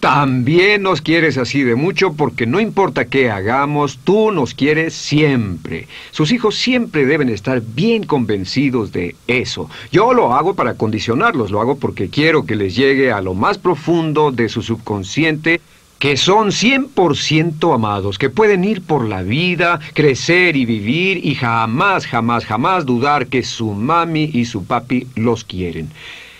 también 0.00 0.82
nos 0.82 1.00
quieres 1.00 1.38
así 1.38 1.62
de 1.62 1.74
mucho 1.74 2.12
porque 2.12 2.46
no 2.46 2.60
importa 2.60 3.06
qué 3.06 3.30
hagamos, 3.30 3.98
tú 4.04 4.30
nos 4.30 4.54
quieres 4.54 4.94
siempre. 4.94 5.88
Sus 6.10 6.32
hijos 6.32 6.54
siempre 6.56 7.06
deben 7.06 7.28
estar 7.28 7.62
bien 7.62 8.04
convencidos 8.04 8.92
de 8.92 9.16
eso. 9.26 9.70
Yo 9.90 10.12
lo 10.12 10.34
hago 10.34 10.54
para 10.54 10.74
condicionarlos, 10.74 11.50
lo 11.50 11.60
hago 11.60 11.78
porque 11.78 12.08
quiero 12.10 12.44
que 12.44 12.56
les 12.56 12.76
llegue 12.76 13.10
a 13.10 13.22
lo 13.22 13.34
más 13.34 13.58
profundo 13.58 14.32
de 14.32 14.48
su 14.48 14.62
subconsciente 14.62 15.60
que 15.98 16.18
son 16.18 16.48
100% 16.48 17.74
amados, 17.74 18.18
que 18.18 18.28
pueden 18.28 18.64
ir 18.64 18.82
por 18.82 19.08
la 19.08 19.22
vida, 19.22 19.80
crecer 19.94 20.54
y 20.54 20.66
vivir 20.66 21.24
y 21.24 21.34
jamás, 21.34 22.06
jamás, 22.06 22.44
jamás 22.44 22.84
dudar 22.84 23.28
que 23.28 23.42
su 23.42 23.72
mami 23.72 24.30
y 24.32 24.44
su 24.44 24.66
papi 24.66 25.06
los 25.14 25.42
quieren. 25.44 25.88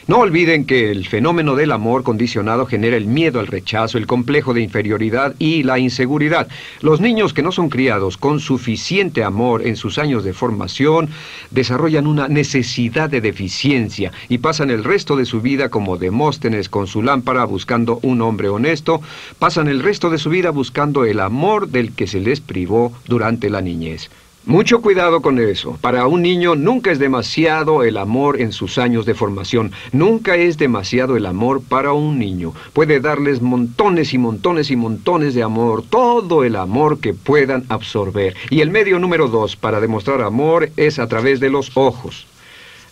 No 0.09 0.19
olviden 0.19 0.67
que 0.67 0.93
el 0.93 1.09
fenómeno 1.09 1.57
del 1.57 1.73
amor 1.73 2.05
condicionado 2.05 2.65
genera 2.65 2.97
el 2.97 3.07
miedo 3.07 3.41
al 3.41 3.49
rechazo, 3.49 3.99
el 3.99 4.07
complejo 4.07 4.55
de 4.55 4.61
inferioridad 4.61 5.35
y 5.41 5.65
la 5.65 5.81
inseguridad. 5.81 6.47
Los 6.81 7.01
niños 7.01 7.33
que 7.33 7.43
no 7.43 7.51
son 7.51 7.71
criados 7.71 8.17
con 8.17 8.39
suficiente 8.39 9.25
amor 9.25 9.67
en 9.67 9.75
sus 9.75 9.99
años 9.99 10.23
de 10.23 10.33
formación 10.33 11.09
desarrollan 11.51 12.07
una 12.07 12.29
necesidad 12.29 13.11
de 13.11 13.21
deficiencia 13.21 14.13
y 14.29 14.39
pasan 14.39 14.71
el 14.71 14.85
resto 14.85 15.17
de 15.17 15.25
su 15.25 15.41
vida 15.41 15.71
como 15.71 15.97
Demóstenes 15.97 16.69
con 16.69 16.87
su 16.87 17.03
lámpara 17.03 17.45
buscando 17.45 17.99
un 18.03 18.23
hombre 18.23 18.49
honesto, 18.49 19.01
pasan 19.41 19.67
el 19.67 19.83
resto 19.83 20.09
de 20.09 20.19
su 20.19 20.31
vida 20.31 20.51
buscando 20.51 21.05
el 21.05 21.19
amor 21.19 21.67
del 21.69 21.93
que 21.93 22.07
se 22.07 22.21
les 22.21 22.41
privó 22.41 22.93
durante 23.09 23.51
la 23.51 23.61
niñez. 23.61 24.09
Mucho 24.47 24.81
cuidado 24.81 25.23
con 25.23 25.41
eso. 25.41 25.77
Para 25.81 26.07
un 26.07 26.23
niño 26.23 26.55
nunca 26.55 26.93
es 26.93 27.01
demasiado 27.01 27.83
el 27.83 27.97
amor 27.97 28.41
en 28.41 28.53
sus 28.53 28.79
años 28.79 29.05
de 29.05 29.15
formación. 29.15 29.73
Nunca 29.91 30.37
es 30.37 30.57
demasiado 30.57 31.17
el 31.17 31.27
amor 31.27 31.63
para 31.69 31.93
un 31.93 32.21
niño. 32.21 32.53
Puede 32.73 33.01
darles 33.01 33.43
montones 33.43 34.15
y 34.15 34.19
montones 34.19 34.71
y 34.71 34.77
montones 34.77 35.35
de 35.35 35.43
amor, 35.43 35.83
todo 35.83 36.45
el 36.45 36.55
amor 36.55 37.01
que 37.01 37.13
puedan 37.13 37.65
absorber. 37.69 38.37
Y 38.49 38.61
el 38.61 38.71
medio 38.71 39.01
número 39.01 39.27
dos 39.27 39.57
para 39.57 39.81
demostrar 39.81 40.23
amor 40.23 40.71
es 40.77 41.01
a 41.01 41.09
través 41.09 41.41
de 41.41 41.51
los 41.51 41.77
ojos. 41.77 42.29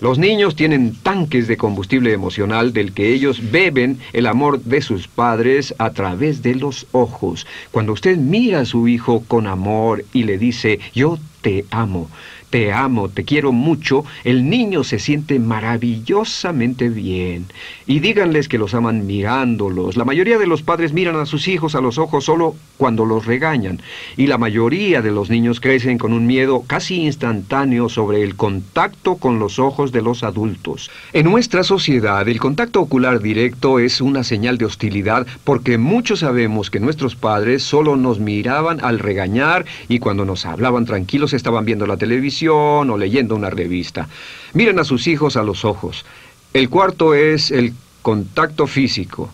Los 0.00 0.18
niños 0.18 0.56
tienen 0.56 0.96
tanques 0.96 1.46
de 1.46 1.56
combustible 1.56 2.12
emocional 2.12 2.72
del 2.72 2.92
que 2.92 3.14
ellos 3.14 3.52
beben 3.52 4.00
el 4.12 4.26
amor 4.26 4.60
de 4.60 4.82
sus 4.82 5.06
padres 5.06 5.72
a 5.78 5.90
través 5.90 6.42
de 6.42 6.56
los 6.56 6.88
ojos. 6.90 7.46
Cuando 7.70 7.92
usted 7.92 8.16
mira 8.16 8.60
a 8.60 8.64
su 8.64 8.88
hijo 8.88 9.22
con 9.28 9.46
amor 9.46 10.04
y 10.12 10.24
le 10.24 10.36
dice, 10.36 10.80
yo 10.92 11.16
te 11.44 11.66
amo, 11.70 12.10
te 12.54 12.72
amo, 12.72 13.08
te 13.08 13.24
quiero 13.24 13.50
mucho, 13.50 14.04
el 14.22 14.48
niño 14.48 14.84
se 14.84 15.00
siente 15.00 15.40
maravillosamente 15.40 16.88
bien. 16.88 17.46
Y 17.84 17.98
díganles 17.98 18.46
que 18.46 18.58
los 18.58 18.74
aman 18.74 19.08
mirándolos. 19.08 19.96
La 19.96 20.04
mayoría 20.04 20.38
de 20.38 20.46
los 20.46 20.62
padres 20.62 20.92
miran 20.92 21.16
a 21.16 21.26
sus 21.26 21.48
hijos 21.48 21.74
a 21.74 21.80
los 21.80 21.98
ojos 21.98 22.26
solo 22.26 22.54
cuando 22.76 23.06
los 23.06 23.26
regañan. 23.26 23.82
Y 24.16 24.28
la 24.28 24.38
mayoría 24.38 25.02
de 25.02 25.10
los 25.10 25.30
niños 25.30 25.58
crecen 25.58 25.98
con 25.98 26.12
un 26.12 26.28
miedo 26.28 26.62
casi 26.64 27.02
instantáneo 27.02 27.88
sobre 27.88 28.22
el 28.22 28.36
contacto 28.36 29.16
con 29.16 29.40
los 29.40 29.58
ojos 29.58 29.90
de 29.90 30.02
los 30.02 30.22
adultos. 30.22 30.92
En 31.12 31.24
nuestra 31.24 31.64
sociedad, 31.64 32.28
el 32.28 32.38
contacto 32.38 32.80
ocular 32.80 33.20
directo 33.20 33.80
es 33.80 34.00
una 34.00 34.22
señal 34.22 34.58
de 34.58 34.66
hostilidad 34.66 35.26
porque 35.42 35.76
muchos 35.76 36.20
sabemos 36.20 36.70
que 36.70 36.78
nuestros 36.78 37.16
padres 37.16 37.64
solo 37.64 37.96
nos 37.96 38.20
miraban 38.20 38.78
al 38.84 39.00
regañar 39.00 39.64
y 39.88 39.98
cuando 39.98 40.24
nos 40.24 40.46
hablaban 40.46 40.84
tranquilos 40.84 41.32
estaban 41.32 41.64
viendo 41.64 41.88
la 41.88 41.96
o 42.48 42.96
leyendo 42.98 43.34
una 43.34 43.50
revista. 43.50 44.08
Miren 44.52 44.78
a 44.78 44.84
sus 44.84 45.06
hijos 45.06 45.36
a 45.36 45.42
los 45.42 45.64
ojos. 45.64 46.04
El 46.52 46.68
cuarto 46.68 47.14
es 47.14 47.50
el 47.50 47.72
contacto 48.02 48.66
físico. 48.66 49.30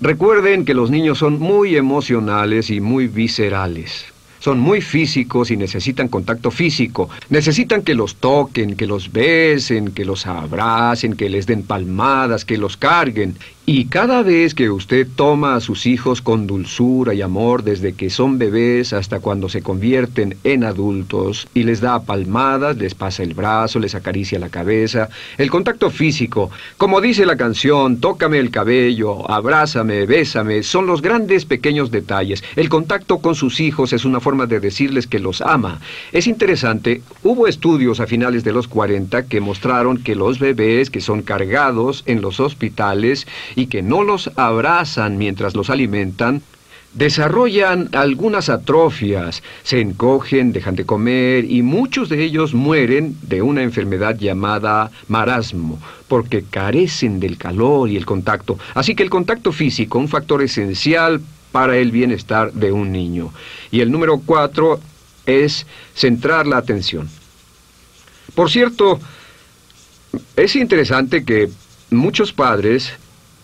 Recuerden 0.00 0.64
que 0.64 0.74
los 0.74 0.90
niños 0.90 1.18
son 1.18 1.38
muy 1.38 1.76
emocionales 1.76 2.70
y 2.70 2.80
muy 2.80 3.06
viscerales. 3.06 4.06
Son 4.40 4.58
muy 4.58 4.80
físicos 4.80 5.52
y 5.52 5.56
necesitan 5.56 6.08
contacto 6.08 6.50
físico. 6.50 7.08
Necesitan 7.28 7.82
que 7.82 7.94
los 7.94 8.16
toquen, 8.16 8.74
que 8.74 8.88
los 8.88 9.12
besen, 9.12 9.92
que 9.92 10.04
los 10.04 10.26
abracen, 10.26 11.14
que 11.14 11.30
les 11.30 11.46
den 11.46 11.62
palmadas, 11.62 12.44
que 12.44 12.58
los 12.58 12.76
carguen. 12.76 13.36
Y 13.64 13.84
cada 13.84 14.24
vez 14.24 14.56
que 14.56 14.70
usted 14.70 15.06
toma 15.14 15.54
a 15.54 15.60
sus 15.60 15.86
hijos 15.86 16.20
con 16.20 16.48
dulzura 16.48 17.14
y 17.14 17.22
amor 17.22 17.62
desde 17.62 17.92
que 17.92 18.10
son 18.10 18.36
bebés 18.36 18.92
hasta 18.92 19.20
cuando 19.20 19.48
se 19.48 19.62
convierten 19.62 20.36
en 20.42 20.64
adultos 20.64 21.46
y 21.54 21.62
les 21.62 21.80
da 21.80 22.02
palmadas, 22.02 22.76
les 22.76 22.96
pasa 22.96 23.22
el 23.22 23.34
brazo, 23.34 23.78
les 23.78 23.94
acaricia 23.94 24.40
la 24.40 24.48
cabeza, 24.48 25.10
el 25.38 25.48
contacto 25.48 25.90
físico, 25.90 26.50
como 26.76 27.00
dice 27.00 27.24
la 27.24 27.36
canción, 27.36 28.00
tócame 28.00 28.38
el 28.38 28.50
cabello, 28.50 29.30
abrázame, 29.30 30.06
bésame, 30.06 30.64
son 30.64 30.88
los 30.88 31.00
grandes 31.00 31.44
pequeños 31.44 31.92
detalles. 31.92 32.42
El 32.56 32.68
contacto 32.68 33.18
con 33.18 33.36
sus 33.36 33.60
hijos 33.60 33.92
es 33.92 34.04
una 34.04 34.18
forma 34.18 34.46
de 34.46 34.58
decirles 34.58 35.06
que 35.06 35.20
los 35.20 35.40
ama. 35.40 35.78
Es 36.10 36.26
interesante, 36.26 37.00
hubo 37.22 37.46
estudios 37.46 38.00
a 38.00 38.08
finales 38.08 38.42
de 38.42 38.52
los 38.52 38.66
40 38.66 39.26
que 39.26 39.40
mostraron 39.40 39.98
que 39.98 40.16
los 40.16 40.40
bebés 40.40 40.90
que 40.90 41.00
son 41.00 41.22
cargados 41.22 42.02
en 42.06 42.20
los 42.22 42.40
hospitales 42.40 43.28
y 43.54 43.66
que 43.66 43.82
no 43.82 44.02
los 44.02 44.30
abrazan 44.36 45.18
mientras 45.18 45.54
los 45.54 45.70
alimentan, 45.70 46.42
desarrollan 46.94 47.88
algunas 47.92 48.48
atrofias, 48.48 49.42
se 49.62 49.80
encogen, 49.80 50.52
dejan 50.52 50.76
de 50.76 50.84
comer 50.84 51.44
y 51.44 51.62
muchos 51.62 52.08
de 52.08 52.22
ellos 52.22 52.54
mueren 52.54 53.16
de 53.22 53.42
una 53.42 53.62
enfermedad 53.62 54.18
llamada 54.18 54.90
marasmo, 55.08 55.78
porque 56.08 56.44
carecen 56.48 57.18
del 57.18 57.38
calor 57.38 57.88
y 57.88 57.96
el 57.96 58.04
contacto. 58.06 58.58
Así 58.74 58.94
que 58.94 59.02
el 59.02 59.10
contacto 59.10 59.52
físico, 59.52 59.98
un 59.98 60.08
factor 60.08 60.42
esencial 60.42 61.20
para 61.50 61.76
el 61.76 61.90
bienestar 61.90 62.52
de 62.52 62.72
un 62.72 62.92
niño. 62.92 63.32
Y 63.70 63.80
el 63.80 63.90
número 63.90 64.20
cuatro 64.24 64.80
es 65.26 65.66
centrar 65.94 66.46
la 66.46 66.58
atención. 66.58 67.08
Por 68.34 68.50
cierto, 68.50 68.98
es 70.36 70.56
interesante 70.56 71.24
que 71.24 71.50
muchos 71.90 72.32
padres 72.32 72.92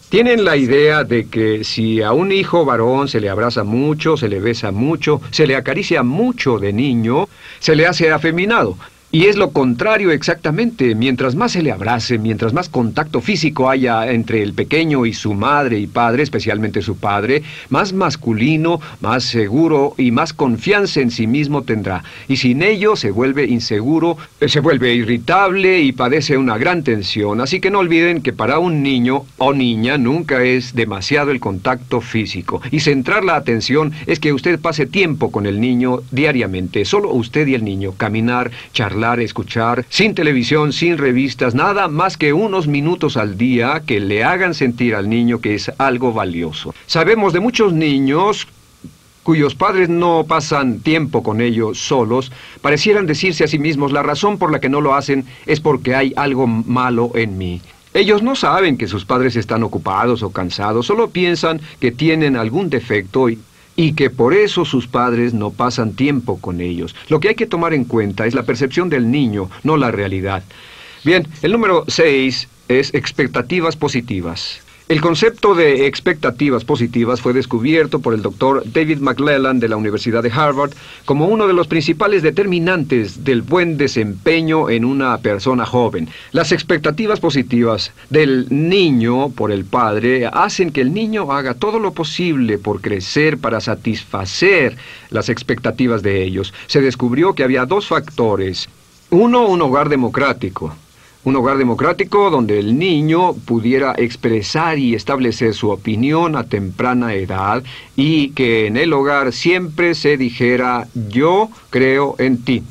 tienen 0.09 0.45
la 0.45 0.57
idea 0.57 1.05
de 1.05 1.29
que 1.29 1.65
si 1.65 2.03
a 2.03 2.13
un 2.13 2.33
hijo 2.33 2.65
varón 2.65 3.09
se 3.09 3.21
le 3.21 3.29
abraza 3.29 3.65
mucho, 3.65 4.17
se 4.17 4.29
le 4.29 4.41
besa 4.41 4.71
mucho, 4.71 5.21
se 5.31 5.47
le 5.47 5.57
acaricia 5.57 6.03
mucho 6.03 6.59
de 6.59 6.73
niño, 6.73 7.29
se 7.59 7.77
le 7.77 7.87
hace 7.87 8.11
afeminado. 8.11 8.77
Y 9.11 9.25
es 9.25 9.37
lo 9.37 9.53
contrario 9.53 10.11
exactamente. 10.11 10.95
Mientras 10.95 11.35
más 11.35 11.53
se 11.53 11.63
le 11.63 11.73
abrace, 11.73 12.19
mientras 12.19 12.53
más 12.53 12.69
contacto 12.69 13.23
físico 13.23 13.71
haya 13.71 14.11
entre 14.13 14.43
el 14.43 14.53
pequeño 14.53 15.07
y 15.07 15.15
su 15.15 15.33
madre 15.33 15.79
y 15.79 15.87
padre, 15.87 16.23
especialmente 16.23 16.83
su 16.83 16.99
padre, 16.99 17.43
más 17.71 17.95
masculino, 17.95 18.83
más 19.01 19.25
seguro 19.25 19.95
y 19.97 20.11
más 20.11 20.35
confianza 20.35 21.01
en 21.01 21.11
sí 21.11 21.27
mismo 21.27 21.63
tendrá. 21.63 22.05
Y 22.29 22.37
sin 22.37 22.63
ello 22.63 22.97
se 22.97 23.11
vuelve 23.11 23.47
inseguro, 23.47 24.19
eh, 24.41 24.49
se 24.51 24.61
vuelve 24.61 24.93
irritable 24.93 25.81
y 25.81 25.93
padece 25.93 26.37
una 26.37 26.59
gran 26.59 26.85
tensión. 26.85 27.41
Así 27.41 27.61
que 27.61 27.71
no 27.71 27.79
olviden 27.79 28.21
que 28.21 28.35
para 28.35 28.59
un 28.59 28.83
niño 28.83 29.25
o 29.39 29.55
niña 29.55 29.97
nunca 29.97 30.45
es 30.45 30.75
demasiado 30.75 31.31
el 31.31 31.41
contacto 31.41 32.03
físico. 32.03 32.61
Y 32.71 32.81
centrar 32.81 33.25
la 33.25 33.37
atención 33.37 33.95
es 34.07 34.21
que 34.21 34.35
usted 34.35 34.61
pase 34.61 34.85
tiempo 34.85 35.33
con 35.33 35.47
el 35.47 35.63
niño 35.63 36.03
diariamente, 36.11 36.85
solo 36.85 37.11
usted 37.11 37.47
y 37.47 37.55
el 37.55 37.65
niño, 37.65 37.93
caminar, 37.97 38.51
charlar 38.75 38.98
escuchar, 39.19 39.85
sin 39.89 40.15
televisión, 40.15 40.73
sin 40.73 40.99
revistas, 40.99 41.55
nada 41.55 41.89
más 41.89 42.17
que 42.17 42.33
unos 42.33 42.67
minutos 42.67 43.17
al 43.17 43.39
día 43.39 43.83
que 43.87 44.01
le 44.01 44.25
hagan 44.25 44.55
sentir 44.55 44.95
al 44.95 45.09
niño 45.09 45.41
que 45.41 45.55
es 45.55 45.71
algo 45.79 46.13
valioso. 46.13 46.75
Sabemos 46.87 47.33
de 47.33 47.41
muchos 47.41 47.73
niños 47.73 48.47
cuyos 49.23 49.55
padres 49.55 49.89
no 49.89 50.25
pasan 50.27 50.81
tiempo 50.81 51.23
con 51.23 51.41
ellos 51.41 51.79
solos, 51.79 52.33
parecieran 52.63 53.07
decirse 53.07 53.45
a 53.45 53.49
sí 53.49 53.59
mismos, 53.59 53.93
la 53.93 54.03
razón 54.03 54.39
por 54.39 54.51
la 54.51 54.59
que 54.59 54.71
no 54.71 54.81
lo 54.81 54.95
hacen 54.95 55.27
es 55.47 55.61
porque 55.61 55.95
hay 55.95 56.13
algo 56.17 56.47
malo 56.47 57.13
en 57.15 57.37
mí. 57.37 57.61
Ellos 57.95 58.23
no 58.23 58.37
saben 58.37 58.79
que 58.79 58.87
sus 58.87 59.05
padres 59.05 59.37
están 59.37 59.63
ocupados 59.63 60.23
o 60.23 60.31
cansados, 60.31 60.87
solo 60.87 61.11
piensan 61.11 61.61
que 61.81 61.91
tienen 61.91 62.37
algún 62.37 62.71
defecto 62.71 63.29
y 63.29 63.39
y 63.79 63.93
que 63.93 64.11
por 64.11 64.35
eso 64.35 64.65
sus 64.65 64.89
padres 64.89 65.35
no 65.35 65.53
pasan 65.53 65.93
tiempo 65.93 66.39
con 66.41 66.61
ellos. 66.61 66.97
Lo 67.09 67.21
que 67.21 67.29
hay 67.29 67.37
que 67.37 67.47
tomar 67.47 67.73
en 67.73 67.85
cuenta 67.85 68.27
es 68.27 68.35
la 68.35 68.43
percepción 68.43 68.91
del 68.91 69.09
niño, 69.09 69.49
no 69.63 69.77
la 69.77 69.93
realidad. 69.93 70.43
Bien, 71.05 71.29
el 71.43 71.53
número 71.53 71.85
6 71.87 72.49
es 72.67 72.93
expectativas 72.93 73.77
positivas. 73.77 74.63
El 74.89 75.03
concepto 75.03 75.55
de 75.55 75.87
expectativas 75.87 76.65
positivas 76.65 77.21
fue 77.21 77.35
descubierto 77.35 77.99
por 77.99 78.15
el 78.15 78.23
doctor 78.23 78.63
David 78.65 79.01
McClellan 79.01 79.61
de 79.61 79.69
la 79.69 79.77
Universidad 79.77 80.23
de 80.23 80.31
Harvard 80.31 80.71
como 81.05 81.27
uno 81.27 81.47
de 81.47 81.53
los 81.53 81.67
principales 81.67 82.23
determinantes 82.23 83.23
del 83.23 83.43
buen 83.43 83.77
desempeño 83.77 84.71
en 84.71 84.87
una 84.87 85.19
persona 85.19 85.67
joven. 85.67 86.09
Las 86.33 86.53
expectativas 86.53 87.21
positivas 87.21 87.93
del 88.09 88.47
niño 88.49 89.29
por 89.29 89.53
el 89.53 89.67
padre 89.67 90.27
hacen 90.27 90.73
que 90.73 90.81
el 90.81 90.95
niño 90.95 91.33
haga 91.33 91.53
todo 91.53 91.81
lo 91.81 91.93
posible 91.93 92.57
por 92.57 92.81
crecer 92.81 93.37
para 93.37 93.61
satisfacer 93.61 94.79
las 95.11 95.29
expectativas 95.29 96.03
de 96.03 96.23
ellos. 96.23 96.55
Se 96.67 96.81
descubrió 96.81 97.35
que 97.35 97.45
había 97.45 97.67
dos 97.67 97.89
factores. 97.89 98.71
Uno, 99.11 99.49
un 99.49 99.61
hogar 99.61 99.91
democrático 99.91 100.75
un 101.25 101.37
hogar 101.37 101.59
democrático 101.59 102.31
donde 102.31 102.59
el 102.59 102.79
niño 102.79 103.35
pudiera 103.35 103.95
expresar 103.97 104.79
y 104.79 104.95
establecer 104.95 105.55
su 105.55 105.71
opinión 105.71 106.37
a 106.37 106.45
temprana 106.45 107.15
edad 107.15 107.63
y 107.97 108.31
que 108.31 108.67
en 108.67 108.77
el 108.77 108.93
hogar 108.93 109.33
siempre 109.33 109.95
se 109.95 110.17
dijera 110.17 110.89
yo 111.09 111.51
creo 111.71 112.15
en 112.19 112.43
ti. 112.45 112.63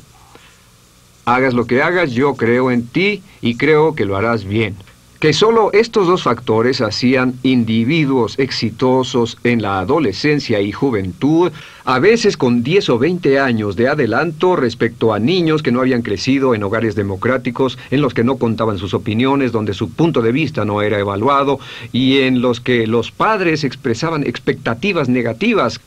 Hagas 1.24 1.52
lo 1.52 1.66
que 1.66 1.82
hagas, 1.82 2.12
yo 2.12 2.34
creo 2.34 2.70
en 2.70 2.86
ti 2.86 3.22
y 3.42 3.56
creo 3.56 3.94
que 3.94 4.06
lo 4.06 4.16
harás 4.16 4.44
bien 4.44 4.76
que 5.20 5.32
solo 5.32 5.72
estos 5.72 6.06
dos 6.06 6.22
factores 6.22 6.80
hacían 6.80 7.34
individuos 7.42 8.38
exitosos 8.38 9.36
en 9.42 9.62
la 9.62 9.80
adolescencia 9.80 10.60
y 10.60 10.70
juventud, 10.70 11.50
a 11.84 11.98
veces 11.98 12.36
con 12.36 12.62
10 12.62 12.90
o 12.90 12.98
20 12.98 13.40
años 13.40 13.74
de 13.74 13.88
adelanto 13.88 14.54
respecto 14.54 15.12
a 15.12 15.18
niños 15.18 15.62
que 15.62 15.72
no 15.72 15.80
habían 15.80 16.02
crecido 16.02 16.54
en 16.54 16.62
hogares 16.62 16.94
democráticos, 16.94 17.78
en 17.90 18.00
los 18.00 18.14
que 18.14 18.22
no 18.22 18.36
contaban 18.36 18.78
sus 18.78 18.94
opiniones, 18.94 19.50
donde 19.50 19.74
su 19.74 19.90
punto 19.90 20.22
de 20.22 20.30
vista 20.30 20.64
no 20.64 20.82
era 20.82 21.00
evaluado 21.00 21.58
y 21.92 22.18
en 22.18 22.40
los 22.40 22.60
que 22.60 22.86
los 22.86 23.10
padres 23.10 23.64
expresaban 23.64 24.22
expectativas 24.22 25.08
negativas 25.08 25.80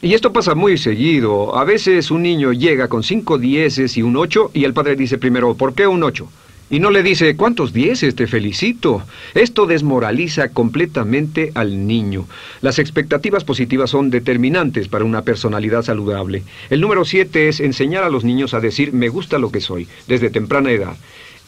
y 0.00 0.14
esto 0.14 0.32
pasa 0.32 0.54
muy 0.54 0.78
seguido. 0.78 1.56
A 1.56 1.64
veces 1.64 2.12
un 2.12 2.22
niño 2.22 2.52
llega 2.52 2.86
con 2.86 3.02
cinco 3.02 3.36
dieces 3.36 3.96
y 3.96 4.02
un 4.02 4.16
ocho 4.16 4.50
y 4.54 4.62
el 4.64 4.72
padre 4.72 4.94
dice 4.94 5.18
primero, 5.18 5.54
¿por 5.54 5.74
qué 5.74 5.88
un 5.88 6.04
ocho? 6.04 6.28
Y 6.70 6.80
no 6.80 6.90
le 6.90 7.02
dice, 7.02 7.34
¿cuántos 7.34 7.72
dieces 7.72 8.14
te 8.14 8.26
felicito? 8.26 9.02
Esto 9.34 9.66
desmoraliza 9.66 10.50
completamente 10.50 11.50
al 11.54 11.86
niño. 11.86 12.26
Las 12.60 12.78
expectativas 12.78 13.44
positivas 13.44 13.88
son 13.90 14.10
determinantes 14.10 14.88
para 14.88 15.06
una 15.06 15.22
personalidad 15.22 15.82
saludable. 15.82 16.42
El 16.68 16.82
número 16.82 17.06
siete 17.06 17.48
es 17.48 17.60
enseñar 17.60 18.04
a 18.04 18.10
los 18.10 18.22
niños 18.22 18.52
a 18.52 18.60
decir, 18.60 18.92
me 18.92 19.08
gusta 19.08 19.38
lo 19.38 19.50
que 19.50 19.62
soy, 19.62 19.88
desde 20.06 20.28
temprana 20.28 20.70
edad. 20.70 20.96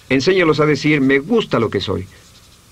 Enséñalos 0.08 0.58
a 0.58 0.66
decir, 0.66 1.02
me 1.02 1.18
gusta 1.18 1.58
lo 1.58 1.68
que 1.68 1.80
soy, 1.80 2.06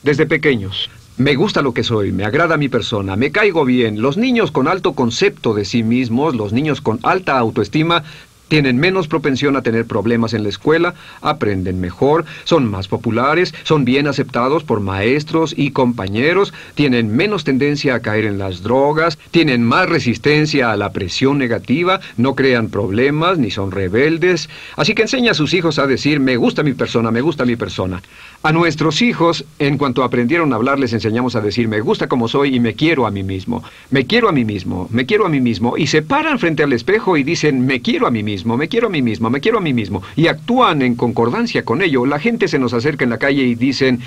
desde 0.03 0.25
pequeños. 0.25 0.89
Me 1.19 1.35
gusta 1.35 1.63
lo 1.63 1.75
que 1.75 1.83
soy, 1.83 2.13
me 2.13 2.25
agrada 2.25 2.57
mi 2.57 2.69
persona, 2.69 3.17
me 3.17 3.33
caigo 3.33 3.65
bien. 3.65 4.01
Los 4.01 4.17
niños 4.17 4.53
con 4.53 4.69
alto 4.69 4.93
concepto 4.93 5.53
de 5.53 5.65
sí 5.65 5.83
mismos, 5.83 6.37
los 6.37 6.53
niños 6.53 6.81
con 6.81 7.01
alta 7.03 7.37
autoestima, 7.37 8.05
tienen 8.49 8.79
menos 8.79 9.09
propensión 9.09 9.57
a 9.57 9.63
tener 9.63 9.85
problemas 9.85 10.35
en 10.35 10.43
la 10.43 10.49
escuela, 10.49 10.95
aprenden 11.23 11.81
mejor, 11.81 12.25
son 12.45 12.67
más 12.67 12.89
populares, 12.89 13.55
son 13.63 13.85
bien 13.85 14.07
aceptados 14.07 14.65
por 14.65 14.81
maestros 14.81 15.55
y 15.57 15.71
compañeros, 15.71 16.53
tienen 16.75 17.15
menos 17.15 17.45
tendencia 17.45 17.95
a 17.95 18.01
caer 18.01 18.25
en 18.25 18.39
las 18.39 18.63
drogas, 18.63 19.19
tienen 19.31 19.63
más 19.63 19.89
resistencia 19.89 20.73
a 20.73 20.77
la 20.77 20.93
presión 20.93 21.39
negativa, 21.39 22.01
no 22.17 22.35
crean 22.35 22.69
problemas 22.69 23.39
ni 23.39 23.51
son 23.51 23.71
rebeldes. 23.71 24.49
Así 24.77 24.95
que 24.95 25.03
enseña 25.03 25.33
a 25.33 25.35
sus 25.35 25.55
hijos 25.55 25.79
a 25.79 25.87
decir, 25.87 26.21
me 26.21 26.37
gusta 26.37 26.63
mi 26.63 26.73
persona, 26.73 27.11
me 27.11 27.21
gusta 27.21 27.45
mi 27.45 27.57
persona. 27.57 28.03
A 28.43 28.53
nuestros 28.53 29.03
hijos, 29.03 29.45
en 29.59 29.79
cuanto 29.79 30.05
aprendieron 30.05 30.53
a 30.53 30.57
hablar, 30.57 30.79
les 30.79 30.93
enseñamos 30.93 31.35
a 31.35 31.41
decir, 31.41 31.67
me 31.67 31.81
gusta 31.81 32.07
como 32.07 32.29
soy 32.29 32.55
y 32.55 32.61
me 32.61 32.75
quiero 32.75 33.07
a 33.07 33.11
mí 33.11 33.25
mismo. 33.25 33.65
Me 33.91 34.07
quiero 34.07 34.29
a 34.29 34.33
mí 34.33 34.45
mismo, 34.45 34.89
me 34.93 35.07
quiero 35.07 35.27
a 35.27 35.29
mí 35.29 35.41
mismo. 35.41 35.77
Y 35.77 35.89
se 35.89 36.03
paran 36.03 36.39
frente 36.39 36.63
al 36.63 36.73
espejo 36.73 37.17
y 37.17 37.25
dicen, 37.25 37.67
me 37.67 37.83
quiero 37.83 38.07
a 38.07 38.13
mí 38.13 38.23
mismo, 38.23 38.38
me 38.45 38.69
quiero 38.69 38.89
a 38.89 38.91
mí 38.91 39.03
mismo, 39.03 39.31
me 39.31 39.41
quiero 39.41 39.59
a 39.59 39.61
mí 39.61 39.73
mismo. 39.73 40.03
Y 40.17 40.27
actúan 40.27 40.83
en 40.83 40.95
concordancia 40.95 41.65
con 41.65 41.83
ello. 41.83 42.07
La 42.07 42.19
gente 42.19 42.49
se 42.49 42.59
nos 42.59 42.75
acerca 42.75 43.05
en 43.05 43.11
la 43.11 43.19
calle 43.19 43.43
y 43.43 43.55
dicen, 43.55 44.01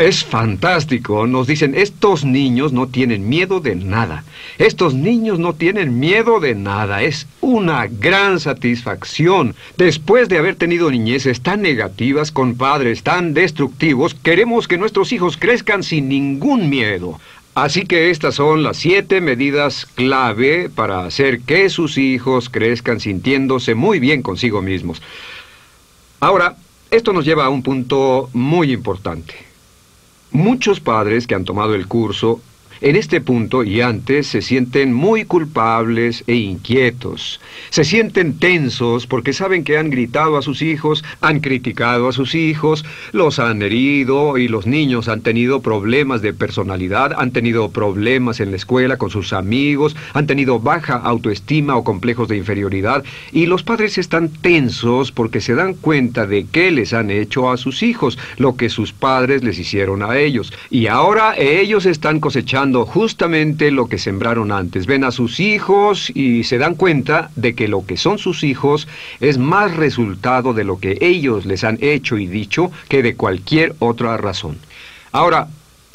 es 0.00 0.24
fantástico. 0.24 1.26
Nos 1.26 1.46
dicen, 1.46 1.74
estos 1.74 2.24
niños 2.24 2.72
no 2.72 2.88
tienen 2.88 3.28
miedo 3.28 3.60
de 3.60 3.76
nada. 3.76 4.24
Estos 4.56 4.94
niños 4.94 5.38
no 5.38 5.52
tienen 5.52 5.98
miedo 5.98 6.40
de 6.40 6.54
nada. 6.54 7.02
Es 7.02 7.26
una 7.40 7.86
gran 7.86 8.40
satisfacción. 8.40 9.54
Después 9.76 10.28
de 10.30 10.38
haber 10.38 10.56
tenido 10.56 10.90
niñeces 10.90 11.42
tan 11.42 11.60
negativas 11.60 12.32
con 12.32 12.56
padres 12.56 13.02
tan 13.02 13.34
destructivos, 13.34 14.14
queremos 14.14 14.68
que 14.68 14.78
nuestros 14.78 15.12
hijos 15.12 15.36
crezcan 15.36 15.82
sin 15.82 16.08
ningún 16.08 16.70
miedo. 16.70 17.20
Así 17.60 17.84
que 17.84 18.08
estas 18.08 18.36
son 18.36 18.62
las 18.62 18.78
siete 18.78 19.20
medidas 19.20 19.84
clave 19.84 20.70
para 20.70 21.04
hacer 21.04 21.42
que 21.42 21.68
sus 21.68 21.98
hijos 21.98 22.48
crezcan 22.48 23.00
sintiéndose 23.00 23.74
muy 23.74 24.00
bien 24.00 24.22
consigo 24.22 24.62
mismos. 24.62 25.02
Ahora, 26.20 26.56
esto 26.90 27.12
nos 27.12 27.26
lleva 27.26 27.44
a 27.44 27.50
un 27.50 27.62
punto 27.62 28.30
muy 28.32 28.72
importante. 28.72 29.34
Muchos 30.30 30.80
padres 30.80 31.26
que 31.26 31.34
han 31.34 31.44
tomado 31.44 31.74
el 31.74 31.86
curso 31.86 32.40
en 32.80 32.96
este 32.96 33.20
punto 33.20 33.62
y 33.62 33.80
antes 33.80 34.26
se 34.26 34.40
sienten 34.40 34.92
muy 34.92 35.24
culpables 35.24 36.24
e 36.26 36.34
inquietos. 36.34 37.40
Se 37.68 37.84
sienten 37.84 38.38
tensos 38.38 39.06
porque 39.06 39.32
saben 39.32 39.64
que 39.64 39.76
han 39.76 39.90
gritado 39.90 40.36
a 40.36 40.42
sus 40.42 40.62
hijos, 40.62 41.04
han 41.20 41.40
criticado 41.40 42.08
a 42.08 42.12
sus 42.12 42.34
hijos, 42.34 42.84
los 43.12 43.38
han 43.38 43.62
herido 43.62 44.38
y 44.38 44.48
los 44.48 44.66
niños 44.66 45.08
han 45.08 45.20
tenido 45.20 45.60
problemas 45.60 46.22
de 46.22 46.32
personalidad, 46.32 47.12
han 47.16 47.32
tenido 47.32 47.70
problemas 47.70 48.40
en 48.40 48.50
la 48.50 48.56
escuela 48.56 48.96
con 48.96 49.10
sus 49.10 49.32
amigos, 49.32 49.94
han 50.14 50.26
tenido 50.26 50.58
baja 50.58 50.94
autoestima 50.94 51.76
o 51.76 51.84
complejos 51.84 52.28
de 52.28 52.38
inferioridad 52.38 53.04
y 53.32 53.46
los 53.46 53.62
padres 53.62 53.98
están 53.98 54.30
tensos 54.30 55.12
porque 55.12 55.40
se 55.40 55.54
dan 55.54 55.74
cuenta 55.74 56.26
de 56.26 56.46
qué 56.46 56.70
les 56.70 56.94
han 56.94 57.10
hecho 57.10 57.50
a 57.50 57.56
sus 57.56 57.82
hijos, 57.82 58.18
lo 58.38 58.56
que 58.56 58.70
sus 58.70 58.92
padres 58.92 59.44
les 59.44 59.58
hicieron 59.58 60.02
a 60.02 60.16
ellos. 60.18 60.52
Y 60.70 60.86
ahora 60.86 61.34
ellos 61.36 61.84
están 61.84 62.20
cosechando 62.20 62.69
justamente 62.86 63.70
lo 63.70 63.86
que 63.86 63.98
sembraron 63.98 64.52
antes. 64.52 64.86
Ven 64.86 65.04
a 65.04 65.10
sus 65.10 65.40
hijos 65.40 66.10
y 66.14 66.44
se 66.44 66.58
dan 66.58 66.74
cuenta 66.74 67.30
de 67.36 67.54
que 67.54 67.68
lo 67.68 67.84
que 67.84 67.96
son 67.96 68.18
sus 68.18 68.44
hijos 68.44 68.88
es 69.20 69.38
más 69.38 69.76
resultado 69.76 70.52
de 70.54 70.64
lo 70.64 70.78
que 70.78 70.98
ellos 71.00 71.46
les 71.46 71.64
han 71.64 71.78
hecho 71.80 72.18
y 72.18 72.26
dicho 72.26 72.70
que 72.88 73.02
de 73.02 73.16
cualquier 73.16 73.74
otra 73.78 74.16
razón. 74.16 74.58
Ahora, 75.12 75.48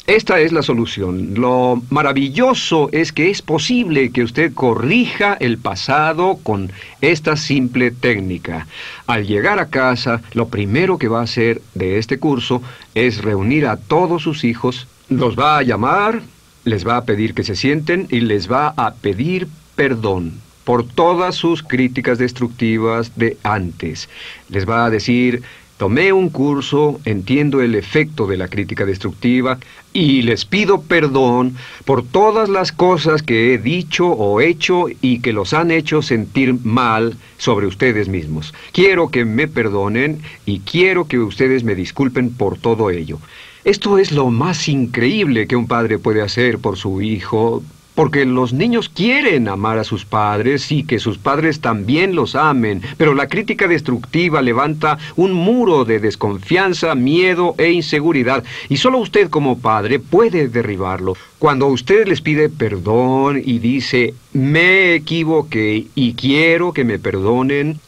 esta 0.06 0.38
es 0.38 0.52
la 0.52 0.62
solución. 0.62 1.34
Lo 1.34 1.82
maravilloso 1.90 2.88
es 2.92 3.12
que 3.12 3.28
es 3.28 3.42
posible 3.42 4.12
que 4.12 4.22
usted 4.22 4.54
corrija 4.54 5.36
el 5.40 5.58
pasado 5.58 6.38
con 6.44 6.70
esta 7.00 7.36
simple 7.36 7.90
técnica. 7.90 8.68
Al 9.08 9.26
llegar 9.26 9.58
a 9.58 9.68
casa, 9.68 10.22
lo 10.32 10.46
primero 10.46 10.96
que 10.96 11.08
va 11.08 11.20
a 11.20 11.24
hacer 11.24 11.60
de 11.74 11.98
este 11.98 12.20
curso 12.20 12.62
es 12.94 13.20
reunir 13.20 13.66
a 13.66 13.78
todos 13.78 14.22
sus 14.22 14.44
hijos, 14.44 14.86
los 15.08 15.36
va 15.36 15.58
a 15.58 15.62
llamar, 15.62 16.22
les 16.66 16.84
va 16.86 16.96
a 16.96 17.04
pedir 17.04 17.32
que 17.32 17.44
se 17.44 17.54
sienten 17.54 18.08
y 18.10 18.20
les 18.20 18.50
va 18.50 18.74
a 18.76 18.94
pedir 18.94 19.46
perdón 19.76 20.32
por 20.64 20.84
todas 20.84 21.36
sus 21.36 21.62
críticas 21.62 22.18
destructivas 22.18 23.12
de 23.14 23.36
antes. 23.44 24.08
Les 24.48 24.68
va 24.68 24.84
a 24.84 24.90
decir, 24.90 25.42
tomé 25.76 26.12
un 26.12 26.28
curso, 26.28 27.00
entiendo 27.04 27.60
el 27.62 27.76
efecto 27.76 28.26
de 28.26 28.36
la 28.36 28.48
crítica 28.48 28.84
destructiva 28.84 29.58
y 29.92 30.22
les 30.22 30.44
pido 30.44 30.82
perdón 30.82 31.54
por 31.84 32.04
todas 32.04 32.48
las 32.48 32.72
cosas 32.72 33.22
que 33.22 33.54
he 33.54 33.58
dicho 33.58 34.08
o 34.08 34.40
hecho 34.40 34.86
y 35.00 35.20
que 35.20 35.32
los 35.32 35.54
han 35.54 35.70
hecho 35.70 36.02
sentir 36.02 36.52
mal 36.64 37.16
sobre 37.38 37.68
ustedes 37.68 38.08
mismos. 38.08 38.52
Quiero 38.72 39.08
que 39.12 39.24
me 39.24 39.46
perdonen 39.46 40.20
y 40.46 40.58
quiero 40.60 41.06
que 41.06 41.20
ustedes 41.20 41.62
me 41.62 41.76
disculpen 41.76 42.34
por 42.34 42.58
todo 42.58 42.90
ello. 42.90 43.20
Esto 43.66 43.98
es 43.98 44.12
lo 44.12 44.30
más 44.30 44.68
increíble 44.68 45.48
que 45.48 45.56
un 45.56 45.66
padre 45.66 45.98
puede 45.98 46.22
hacer 46.22 46.60
por 46.60 46.76
su 46.76 47.02
hijo, 47.02 47.64
porque 47.96 48.24
los 48.24 48.52
niños 48.52 48.88
quieren 48.88 49.48
amar 49.48 49.80
a 49.80 49.82
sus 49.82 50.04
padres 50.04 50.70
y 50.70 50.84
que 50.84 51.00
sus 51.00 51.18
padres 51.18 51.60
también 51.60 52.14
los 52.14 52.36
amen, 52.36 52.80
pero 52.96 53.12
la 53.12 53.26
crítica 53.26 53.66
destructiva 53.66 54.40
levanta 54.40 54.98
un 55.16 55.32
muro 55.32 55.84
de 55.84 55.98
desconfianza, 55.98 56.94
miedo 56.94 57.56
e 57.58 57.72
inseguridad, 57.72 58.44
y 58.68 58.76
solo 58.76 58.98
usted 58.98 59.30
como 59.30 59.58
padre 59.58 59.98
puede 59.98 60.46
derribarlo. 60.46 61.16
Cuando 61.40 61.66
usted 61.66 62.06
les 62.06 62.20
pide 62.20 62.48
perdón 62.48 63.42
y 63.44 63.58
dice, 63.58 64.14
me 64.32 64.94
equivoqué 64.94 65.86
y 65.92 66.14
quiero 66.14 66.72
que 66.72 66.84
me 66.84 67.00
perdonen, 67.00 67.80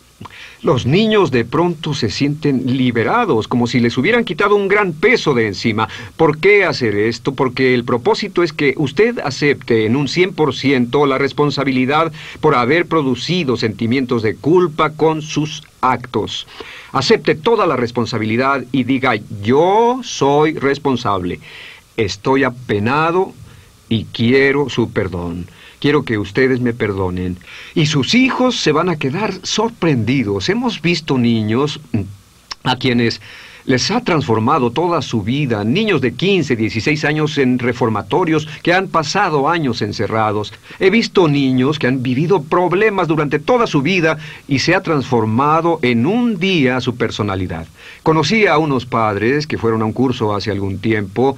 Los 0.61 0.87
niños 0.87 1.31
de 1.31 1.45
pronto 1.45 1.95
se 1.95 2.11
sienten 2.11 2.77
liberados, 2.77 3.47
como 3.47 3.69
si 3.69 3.79
les 3.79 3.97
hubieran 3.97 4.25
quitado 4.25 4.57
un 4.57 4.67
gran 4.67 4.93
peso 4.93 5.33
de 5.33 5.47
encima. 5.47 5.89
¿Por 6.17 6.39
qué 6.39 6.65
hacer 6.65 6.97
esto? 6.97 7.33
Porque 7.33 7.75
el 7.75 7.85
propósito 7.85 8.43
es 8.43 8.53
que 8.53 8.75
usted 8.77 9.21
acepte 9.21 9.87
en 9.87 9.95
un 9.95 10.09
100% 10.09 11.07
la 11.07 11.17
responsabilidad 11.17 12.13
por 12.41 12.57
haber 12.57 12.87
producido 12.87 13.57
sentimientos 13.57 14.23
de 14.23 14.35
culpa 14.35 14.91
con 14.91 15.23
sus 15.23 15.63
actos. 15.81 16.49
Acepte 16.91 17.37
toda 17.37 17.65
la 17.65 17.77
responsabilidad 17.77 18.65
y 18.73 18.83
diga, 18.83 19.15
yo 19.41 20.01
soy 20.03 20.55
responsable. 20.55 21.39
Estoy 21.97 22.43
apenado 22.43 23.33
y 23.89 24.07
quiero 24.07 24.69
su 24.69 24.91
perdón. 24.91 25.47
Quiero 25.81 26.05
que 26.05 26.19
ustedes 26.19 26.61
me 26.61 26.73
perdonen. 26.73 27.37
Y 27.75 27.87
sus 27.87 28.15
hijos 28.15 28.57
se 28.57 28.73
van 28.73 28.89
a 28.89 28.97
quedar 28.97 29.35
sorprendidos. 29.43 30.49
Hemos 30.49 30.83
visto 30.83 31.19
niños 31.19 31.81
mm, 31.93 32.01
a 32.65 32.77
quienes 32.77 33.21
les 33.69 33.91
ha 33.91 34.01
transformado 34.01 34.71
toda 34.71 35.03
su 35.03 35.23
vida, 35.23 35.63
niños 35.63 36.01
de 36.01 36.15
15, 36.15 36.57
16 36.57 37.05
años 37.05 37.37
en 37.37 37.59
reformatorios 37.59 38.49
que 38.63 38.73
han 38.73 38.89
pasado 38.89 39.47
años 39.47 39.83
encerrados. 39.83 40.55
He 40.81 40.89
visto 40.89 41.29
niños 41.29 41.79
que 41.79 41.87
han 41.87 42.03
vivido 42.03 42.43
problemas 42.43 43.09
durante 43.09 43.39
toda 43.39 43.67
su 43.67 43.83
vida 43.83 44.17
y 44.49 44.61
se 44.61 44.75
ha 44.75 44.83
transformado 44.83 45.81
en 45.83 46.07
un 46.07 46.39
día 46.39 46.81
su 46.81 46.97
personalidad. 46.97 47.67
Conocí 48.03 48.47
a 48.47 48.57
unos 48.57 48.87
padres 48.87 49.47
que 49.47 49.59
fueron 49.59 49.83
a 49.83 49.85
un 49.85 49.93
curso 49.93 50.35
hace 50.35 50.51
algún 50.51 50.79
tiempo 50.79 51.37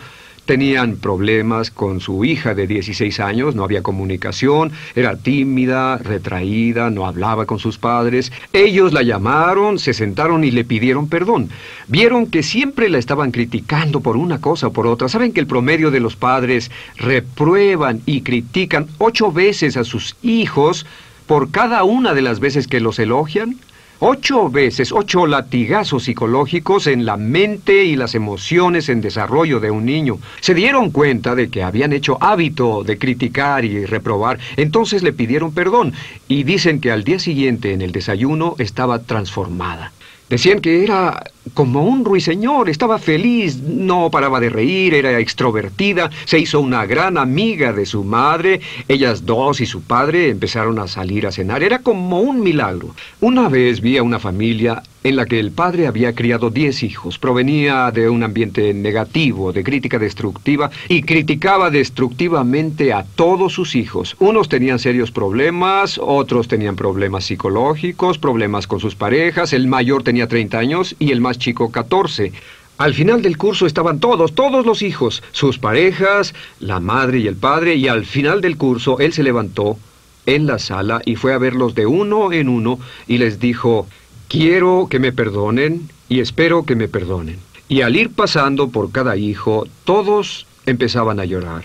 Tenían 0.50 0.96
problemas 0.96 1.70
con 1.70 2.00
su 2.00 2.24
hija 2.24 2.56
de 2.56 2.66
16 2.66 3.20
años, 3.20 3.54
no 3.54 3.62
había 3.62 3.84
comunicación, 3.84 4.72
era 4.96 5.14
tímida, 5.14 5.96
retraída, 5.98 6.90
no 6.90 7.06
hablaba 7.06 7.46
con 7.46 7.60
sus 7.60 7.78
padres. 7.78 8.32
Ellos 8.52 8.92
la 8.92 9.04
llamaron, 9.04 9.78
se 9.78 9.94
sentaron 9.94 10.42
y 10.42 10.50
le 10.50 10.64
pidieron 10.64 11.08
perdón. 11.08 11.50
Vieron 11.86 12.26
que 12.26 12.42
siempre 12.42 12.88
la 12.88 12.98
estaban 12.98 13.30
criticando 13.30 14.00
por 14.00 14.16
una 14.16 14.40
cosa 14.40 14.66
o 14.66 14.72
por 14.72 14.88
otra. 14.88 15.08
¿Saben 15.08 15.32
que 15.32 15.38
el 15.38 15.46
promedio 15.46 15.92
de 15.92 16.00
los 16.00 16.16
padres 16.16 16.72
reprueban 16.96 18.02
y 18.04 18.22
critican 18.22 18.88
ocho 18.98 19.30
veces 19.30 19.76
a 19.76 19.84
sus 19.84 20.16
hijos 20.20 20.84
por 21.28 21.52
cada 21.52 21.84
una 21.84 22.12
de 22.12 22.22
las 22.22 22.40
veces 22.40 22.66
que 22.66 22.80
los 22.80 22.98
elogian? 22.98 23.56
Ocho 24.02 24.48
veces, 24.48 24.92
ocho 24.92 25.26
latigazos 25.26 26.04
psicológicos 26.04 26.86
en 26.86 27.04
la 27.04 27.18
mente 27.18 27.84
y 27.84 27.96
las 27.96 28.14
emociones 28.14 28.88
en 28.88 29.02
desarrollo 29.02 29.60
de 29.60 29.70
un 29.70 29.84
niño. 29.84 30.18
Se 30.40 30.54
dieron 30.54 30.90
cuenta 30.90 31.34
de 31.34 31.50
que 31.50 31.62
habían 31.62 31.92
hecho 31.92 32.16
hábito 32.18 32.82
de 32.82 32.96
criticar 32.96 33.66
y 33.66 33.84
reprobar, 33.84 34.38
entonces 34.56 35.02
le 35.02 35.12
pidieron 35.12 35.52
perdón 35.52 35.92
y 36.28 36.44
dicen 36.44 36.80
que 36.80 36.90
al 36.90 37.04
día 37.04 37.18
siguiente 37.18 37.74
en 37.74 37.82
el 37.82 37.92
desayuno 37.92 38.54
estaba 38.58 39.00
transformada. 39.00 39.92
Decían 40.30 40.60
que 40.60 40.84
era 40.84 41.24
como 41.54 41.82
un 41.82 42.04
ruiseñor, 42.04 42.68
estaba 42.70 43.00
feliz, 43.00 43.56
no 43.56 44.12
paraba 44.12 44.38
de 44.38 44.48
reír, 44.48 44.94
era 44.94 45.18
extrovertida, 45.18 46.08
se 46.24 46.38
hizo 46.38 46.60
una 46.60 46.86
gran 46.86 47.18
amiga 47.18 47.72
de 47.72 47.84
su 47.84 48.04
madre, 48.04 48.60
ellas 48.86 49.26
dos 49.26 49.60
y 49.60 49.66
su 49.66 49.82
padre 49.82 50.28
empezaron 50.28 50.78
a 50.78 50.86
salir 50.86 51.26
a 51.26 51.32
cenar, 51.32 51.64
era 51.64 51.80
como 51.80 52.20
un 52.20 52.42
milagro. 52.42 52.94
Una 53.20 53.48
vez 53.48 53.80
vi 53.80 53.96
a 53.96 54.04
una 54.04 54.20
familia 54.20 54.84
en 55.02 55.16
la 55.16 55.26
que 55.26 55.40
el 55.40 55.50
padre 55.50 55.86
había 55.86 56.14
criado 56.14 56.50
diez 56.50 56.82
hijos, 56.82 57.18
provenía 57.18 57.90
de 57.90 58.08
un 58.08 58.22
ambiente 58.22 58.74
negativo, 58.74 59.52
de 59.52 59.64
crítica 59.64 59.98
destructiva, 59.98 60.70
y 60.88 61.02
criticaba 61.02 61.70
destructivamente 61.70 62.92
a 62.92 63.04
todos 63.14 63.52
sus 63.52 63.74
hijos. 63.74 64.16
Unos 64.18 64.48
tenían 64.48 64.78
serios 64.78 65.10
problemas, 65.10 65.98
otros 66.02 66.48
tenían 66.48 66.76
problemas 66.76 67.24
psicológicos, 67.24 68.18
problemas 68.18 68.66
con 68.66 68.80
sus 68.80 68.94
parejas, 68.94 69.52
el 69.52 69.66
mayor 69.66 70.02
tenía 70.02 70.28
30 70.28 70.58
años 70.58 70.96
y 70.98 71.12
el 71.12 71.20
más 71.20 71.38
chico 71.38 71.70
14. 71.70 72.32
Al 72.78 72.94
final 72.94 73.20
del 73.20 73.36
curso 73.36 73.66
estaban 73.66 74.00
todos, 74.00 74.34
todos 74.34 74.64
los 74.64 74.80
hijos, 74.80 75.22
sus 75.32 75.58
parejas, 75.58 76.34
la 76.60 76.80
madre 76.80 77.18
y 77.18 77.26
el 77.26 77.36
padre, 77.36 77.74
y 77.74 77.88
al 77.88 78.06
final 78.06 78.40
del 78.40 78.56
curso 78.56 78.98
él 79.00 79.12
se 79.12 79.22
levantó 79.22 79.78
en 80.24 80.46
la 80.46 80.58
sala 80.58 81.02
y 81.04 81.16
fue 81.16 81.34
a 81.34 81.38
verlos 81.38 81.74
de 81.74 81.86
uno 81.86 82.32
en 82.32 82.48
uno 82.48 82.78
y 83.06 83.18
les 83.18 83.38
dijo, 83.38 83.86
Quiero 84.30 84.86
que 84.88 85.00
me 85.00 85.10
perdonen 85.10 85.90
y 86.08 86.20
espero 86.20 86.64
que 86.64 86.76
me 86.76 86.86
perdonen. 86.86 87.40
Y 87.68 87.80
al 87.80 87.96
ir 87.96 88.10
pasando 88.10 88.68
por 88.68 88.92
cada 88.92 89.16
hijo, 89.16 89.66
todos 89.82 90.46
empezaban 90.66 91.18
a 91.18 91.24
llorar. 91.24 91.64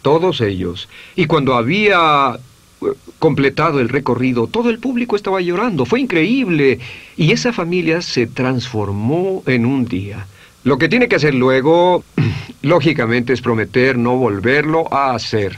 Todos 0.00 0.40
ellos. 0.40 0.88
Y 1.14 1.26
cuando 1.26 1.56
había 1.56 2.38
eh, 2.80 2.86
completado 3.18 3.80
el 3.80 3.90
recorrido, 3.90 4.46
todo 4.46 4.70
el 4.70 4.78
público 4.78 5.14
estaba 5.14 5.42
llorando. 5.42 5.84
Fue 5.84 6.00
increíble. 6.00 6.80
Y 7.18 7.32
esa 7.32 7.52
familia 7.52 8.00
se 8.00 8.26
transformó 8.26 9.42
en 9.44 9.66
un 9.66 9.84
día. 9.84 10.26
Lo 10.64 10.78
que 10.78 10.88
tiene 10.88 11.06
que 11.06 11.16
hacer 11.16 11.34
luego, 11.34 12.02
lógicamente, 12.62 13.34
es 13.34 13.42
prometer 13.42 13.98
no 13.98 14.16
volverlo 14.16 14.90
a 14.90 15.14
hacer. 15.14 15.54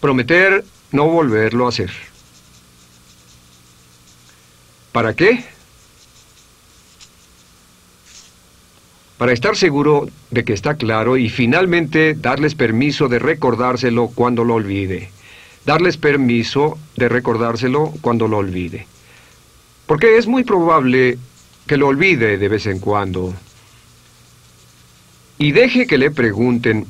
Prometer 0.00 0.64
no 0.90 1.06
volverlo 1.06 1.66
a 1.66 1.68
hacer. 1.68 2.09
¿Para 4.92 5.14
qué? 5.14 5.44
Para 9.18 9.32
estar 9.32 9.56
seguro 9.56 10.08
de 10.30 10.44
que 10.44 10.52
está 10.52 10.74
claro 10.74 11.16
y 11.16 11.28
finalmente 11.28 12.14
darles 12.14 12.54
permiso 12.54 13.08
de 13.08 13.18
recordárselo 13.18 14.08
cuando 14.08 14.44
lo 14.44 14.54
olvide. 14.54 15.10
Darles 15.66 15.96
permiso 15.96 16.78
de 16.96 17.08
recordárselo 17.08 17.92
cuando 18.00 18.26
lo 18.26 18.38
olvide. 18.38 18.86
Porque 19.86 20.16
es 20.16 20.26
muy 20.26 20.42
probable 20.42 21.18
que 21.66 21.76
lo 21.76 21.88
olvide 21.88 22.38
de 22.38 22.48
vez 22.48 22.66
en 22.66 22.80
cuando. 22.80 23.34
Y 25.38 25.52
deje 25.52 25.86
que 25.86 25.98
le 25.98 26.10
pregunten, 26.10 26.86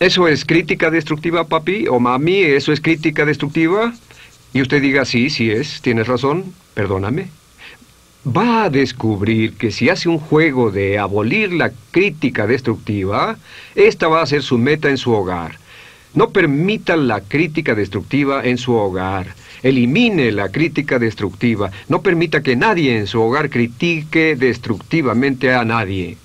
¿eso 0.00 0.26
es 0.26 0.44
crítica 0.44 0.90
destructiva, 0.90 1.44
papi? 1.44 1.86
¿O 1.86 2.00
mami, 2.00 2.38
eso 2.42 2.72
es 2.72 2.80
crítica 2.80 3.24
destructiva? 3.24 3.94
Y 4.54 4.62
usted 4.62 4.80
diga, 4.80 5.04
sí, 5.04 5.30
sí 5.30 5.50
es, 5.50 5.82
tienes 5.82 6.06
razón, 6.06 6.54
perdóname. 6.74 7.26
Va 8.24 8.62
a 8.62 8.70
descubrir 8.70 9.54
que 9.54 9.72
si 9.72 9.88
hace 9.90 10.08
un 10.08 10.18
juego 10.18 10.70
de 10.70 10.96
abolir 10.98 11.52
la 11.52 11.72
crítica 11.90 12.46
destructiva, 12.46 13.36
esta 13.74 14.06
va 14.06 14.22
a 14.22 14.26
ser 14.26 14.44
su 14.44 14.56
meta 14.56 14.88
en 14.88 14.96
su 14.96 15.10
hogar. 15.12 15.58
No 16.14 16.30
permita 16.30 16.96
la 16.96 17.20
crítica 17.20 17.74
destructiva 17.74 18.44
en 18.44 18.56
su 18.56 18.74
hogar. 18.74 19.34
Elimine 19.64 20.30
la 20.30 20.48
crítica 20.48 21.00
destructiva. 21.00 21.72
No 21.88 22.00
permita 22.00 22.40
que 22.40 22.54
nadie 22.54 22.96
en 22.96 23.08
su 23.08 23.20
hogar 23.20 23.50
critique 23.50 24.36
destructivamente 24.36 25.52
a 25.52 25.64
nadie. 25.64 26.16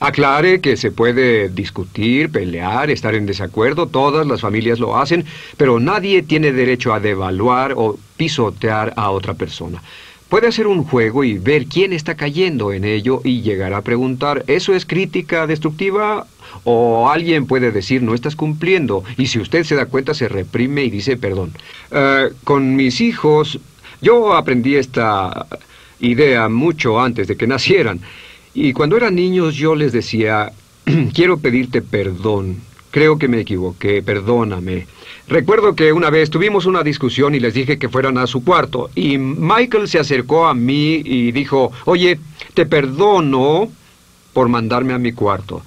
Aclare 0.00 0.60
que 0.60 0.76
se 0.76 0.92
puede 0.92 1.48
discutir, 1.48 2.30
pelear, 2.30 2.88
estar 2.90 3.16
en 3.16 3.26
desacuerdo, 3.26 3.88
todas 3.88 4.26
las 4.26 4.40
familias 4.40 4.78
lo 4.78 4.96
hacen, 4.96 5.24
pero 5.56 5.80
nadie 5.80 6.22
tiene 6.22 6.52
derecho 6.52 6.94
a 6.94 7.00
devaluar 7.00 7.74
o 7.76 7.98
pisotear 8.16 8.92
a 8.96 9.10
otra 9.10 9.34
persona. 9.34 9.82
Puede 10.28 10.46
hacer 10.46 10.66
un 10.66 10.84
juego 10.84 11.24
y 11.24 11.38
ver 11.38 11.66
quién 11.66 11.92
está 11.92 12.14
cayendo 12.14 12.72
en 12.72 12.84
ello 12.84 13.22
y 13.24 13.40
llegar 13.40 13.72
a 13.72 13.82
preguntar, 13.82 14.44
¿eso 14.46 14.74
es 14.74 14.84
crítica 14.84 15.46
destructiva? 15.46 16.26
O 16.64 17.08
alguien 17.10 17.46
puede 17.46 17.72
decir, 17.72 18.02
no 18.02 18.14
estás 18.14 18.36
cumpliendo, 18.36 19.02
y 19.16 19.26
si 19.26 19.40
usted 19.40 19.64
se 19.64 19.74
da 19.74 19.86
cuenta 19.86 20.14
se 20.14 20.28
reprime 20.28 20.84
y 20.84 20.90
dice 20.90 21.16
perdón. 21.16 21.52
Eh, 21.90 22.28
con 22.44 22.76
mis 22.76 23.00
hijos, 23.00 23.58
yo 24.00 24.34
aprendí 24.34 24.76
esta 24.76 25.46
idea 25.98 26.48
mucho 26.48 27.00
antes 27.00 27.26
de 27.26 27.36
que 27.36 27.46
nacieran. 27.46 28.00
Y 28.60 28.72
cuando 28.72 28.96
eran 28.96 29.14
niños 29.14 29.54
yo 29.54 29.76
les 29.76 29.92
decía, 29.92 30.50
quiero 31.14 31.38
pedirte 31.38 31.80
perdón, 31.80 32.56
creo 32.90 33.16
que 33.16 33.28
me 33.28 33.38
equivoqué, 33.38 34.02
perdóname. 34.02 34.88
Recuerdo 35.28 35.76
que 35.76 35.92
una 35.92 36.10
vez 36.10 36.28
tuvimos 36.28 36.66
una 36.66 36.82
discusión 36.82 37.36
y 37.36 37.38
les 37.38 37.54
dije 37.54 37.78
que 37.78 37.88
fueran 37.88 38.18
a 38.18 38.26
su 38.26 38.42
cuarto, 38.42 38.90
y 38.96 39.16
Michael 39.16 39.86
se 39.86 40.00
acercó 40.00 40.48
a 40.48 40.54
mí 40.54 41.00
y 41.04 41.30
dijo, 41.30 41.70
oye, 41.84 42.18
te 42.54 42.66
perdono 42.66 43.70
por 44.32 44.48
mandarme 44.48 44.92
a 44.92 44.98
mi 44.98 45.12
cuarto. 45.12 45.62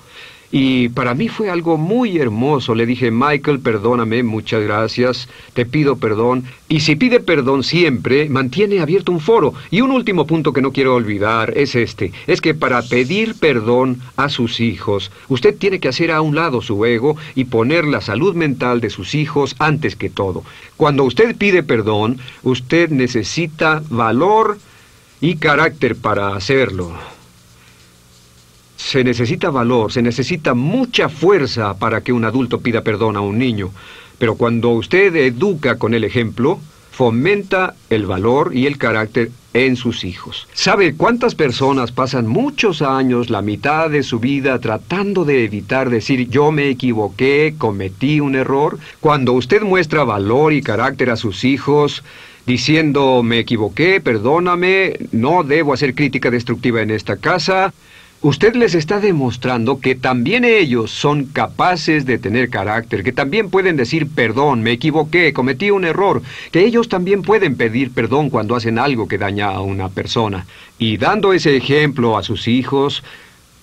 Y 0.52 0.90
para 0.90 1.14
mí 1.14 1.30
fue 1.30 1.50
algo 1.50 1.78
muy 1.78 2.18
hermoso. 2.18 2.76
Le 2.76 2.86
dije, 2.86 3.10
Michael, 3.10 3.62
perdóname, 3.62 4.22
muchas 4.22 4.62
gracias, 4.62 5.30
te 5.54 5.66
pido 5.66 5.96
perdón. 5.96 6.44
Y 6.68 6.82
si 6.82 6.98
pide 6.98 7.22
perdón 7.22 7.64
siempre, 7.64 8.28
mantiene 8.28 8.82
abierto 8.82 9.14
un 9.14 9.22
foro. 9.22 9.54
Y 9.70 9.80
un 9.80 9.92
último 9.92 10.28
punto 10.28 10.52
que 10.52 10.62
no 10.62 10.74
quiero 10.74 10.96
olvidar 10.96 11.54
es 11.56 11.76
este, 11.76 12.12
es 12.28 12.42
que 12.42 12.54
para 12.54 12.82
pedir 12.82 13.36
perdón 13.36 14.02
a 14.18 14.28
sus 14.28 14.60
hijos, 14.60 15.12
usted 15.30 15.56
tiene 15.58 15.80
que 15.80 15.88
hacer 15.88 16.12
a 16.12 16.22
un 16.22 16.36
lado 16.36 16.62
su 16.62 16.86
ego 16.86 17.16
y 17.34 17.46
poner 17.46 17.86
la 17.86 18.02
salud 18.02 18.36
mental 18.36 18.82
de 18.82 18.90
sus 18.90 19.16
hijos 19.16 19.56
antes 19.58 19.96
que 19.96 20.10
todo. 20.10 20.44
Cuando 20.76 21.06
usted 21.06 21.36
pide 21.38 21.64
perdón, 21.64 22.20
usted 22.44 22.90
necesita 22.90 23.82
valor 23.90 24.58
y 25.22 25.38
carácter 25.38 25.96
para 25.96 26.36
hacerlo. 26.36 26.92
Se 28.84 29.04
necesita 29.04 29.50
valor, 29.50 29.92
se 29.92 30.02
necesita 30.02 30.54
mucha 30.54 31.08
fuerza 31.08 31.76
para 31.76 32.02
que 32.02 32.12
un 32.12 32.26
adulto 32.26 32.60
pida 32.60 32.82
perdón 32.82 33.16
a 33.16 33.22
un 33.22 33.38
niño. 33.38 33.72
Pero 34.18 34.36
cuando 34.36 34.70
usted 34.72 35.16
educa 35.16 35.78
con 35.78 35.94
el 35.94 36.04
ejemplo, 36.04 36.60
fomenta 36.92 37.76
el 37.90 38.06
valor 38.06 38.52
y 38.54 38.66
el 38.66 38.78
carácter 38.78 39.32
en 39.54 39.76
sus 39.76 40.04
hijos. 40.04 40.48
¿Sabe 40.54 40.96
cuántas 40.96 41.36
personas 41.36 41.92
pasan 41.92 42.28
muchos 42.28 42.82
años, 42.82 43.30
la 43.30 43.42
mitad 43.42 43.90
de 43.90 44.04
su 44.04 44.20
vida, 44.20 44.60
tratando 44.60 45.26
de 45.26 45.46
evitar 45.46 45.90
decir 45.90 46.30
yo 46.30 46.52
me 46.52 46.70
equivoqué, 46.70 47.56
cometí 47.58 48.20
un 48.20 48.36
error? 48.36 48.78
Cuando 49.00 49.34
usted 49.34 49.62
muestra 49.62 50.04
valor 50.04 50.54
y 50.54 50.62
carácter 50.62 51.12
a 51.12 51.18
sus 51.18 51.44
hijos, 51.44 52.04
diciendo 52.46 53.24
me 53.24 53.40
equivoqué, 53.40 54.02
perdóname, 54.02 54.98
no 55.12 55.44
debo 55.44 55.74
hacer 55.74 55.96
crítica 55.96 56.30
destructiva 56.30 56.82
en 56.82 56.92
esta 56.92 57.18
casa, 57.18 57.74
Usted 58.24 58.56
les 58.56 58.76
está 58.76 59.00
demostrando 59.00 59.80
que 59.80 59.96
también 59.96 60.46
ellos 60.46 60.92
son 60.92 61.26
capaces 61.26 62.06
de 62.06 62.20
tener 62.20 62.52
carácter, 62.52 63.04
que 63.04 63.12
también 63.12 63.50
pueden 63.50 63.78
decir 63.78 64.08
perdón, 64.08 64.62
me 64.62 64.74
equivoqué, 64.74 65.34
cometí 65.34 65.72
un 65.72 65.86
error, 65.86 66.22
que 66.52 66.64
ellos 66.64 66.88
también 66.88 67.24
pueden 67.24 67.56
pedir 67.56 67.90
perdón 67.90 68.30
cuando 68.30 68.56
hacen 68.56 68.78
algo 68.78 69.08
que 69.08 69.18
daña 69.18 69.48
a 69.48 69.62
una 69.62 69.90
persona. 69.90 70.46
Y 70.78 70.98
dando 70.98 71.34
ese 71.34 71.58
ejemplo 71.58 72.16
a 72.16 72.22
sus 72.22 72.48
hijos, 72.48 73.04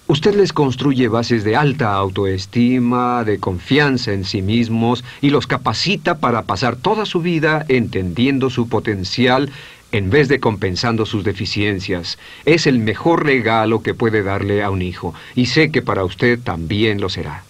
usted 0.09 0.35
les 0.35 0.53
construye 0.53 1.07
bases 1.07 1.45
de 1.45 1.55
alta 1.55 1.93
autoestima, 1.93 3.23
de 3.23 3.39
confianza 3.39 4.13
en 4.13 4.25
sí 4.25 4.43
mismos 4.43 5.05
y 5.21 5.31
los 5.31 5.47
capacita 5.47 6.19
para 6.19 6.43
pasar 6.43 6.75
toda 6.75 7.07
su 7.07 7.21
vida 7.21 7.65
entendiendo 7.69 8.51
su 8.51 8.69
potencial 8.69 9.53
en 9.93 10.11
vez 10.11 10.29
de 10.29 10.41
compensando 10.41 11.07
sus 11.07 11.25
deficiencias. 11.25 12.19
Es 12.45 12.67
el 12.67 12.79
mejor 12.79 13.25
regalo 13.25 13.83
que 13.83 13.95
puede 13.95 14.23
darle 14.23 14.63
a 14.63 14.71
un 14.71 14.83
hijo, 14.83 15.15
y 15.35 15.47
sé 15.47 15.71
que 15.71 15.83
para 15.83 16.05
usted 16.05 16.39
también 16.39 17.01
lo 17.01 17.09
será. 17.09 17.45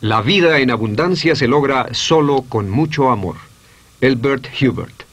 La 0.00 0.20
vida 0.20 0.58
en 0.58 0.70
abundancia 0.70 1.34
se 1.34 1.48
logra 1.48 1.94
solo 1.94 2.42
con 2.48 2.68
mucho 2.68 3.10
amor. 3.10 3.36
Elbert 4.00 4.48
Hubert 4.60 5.03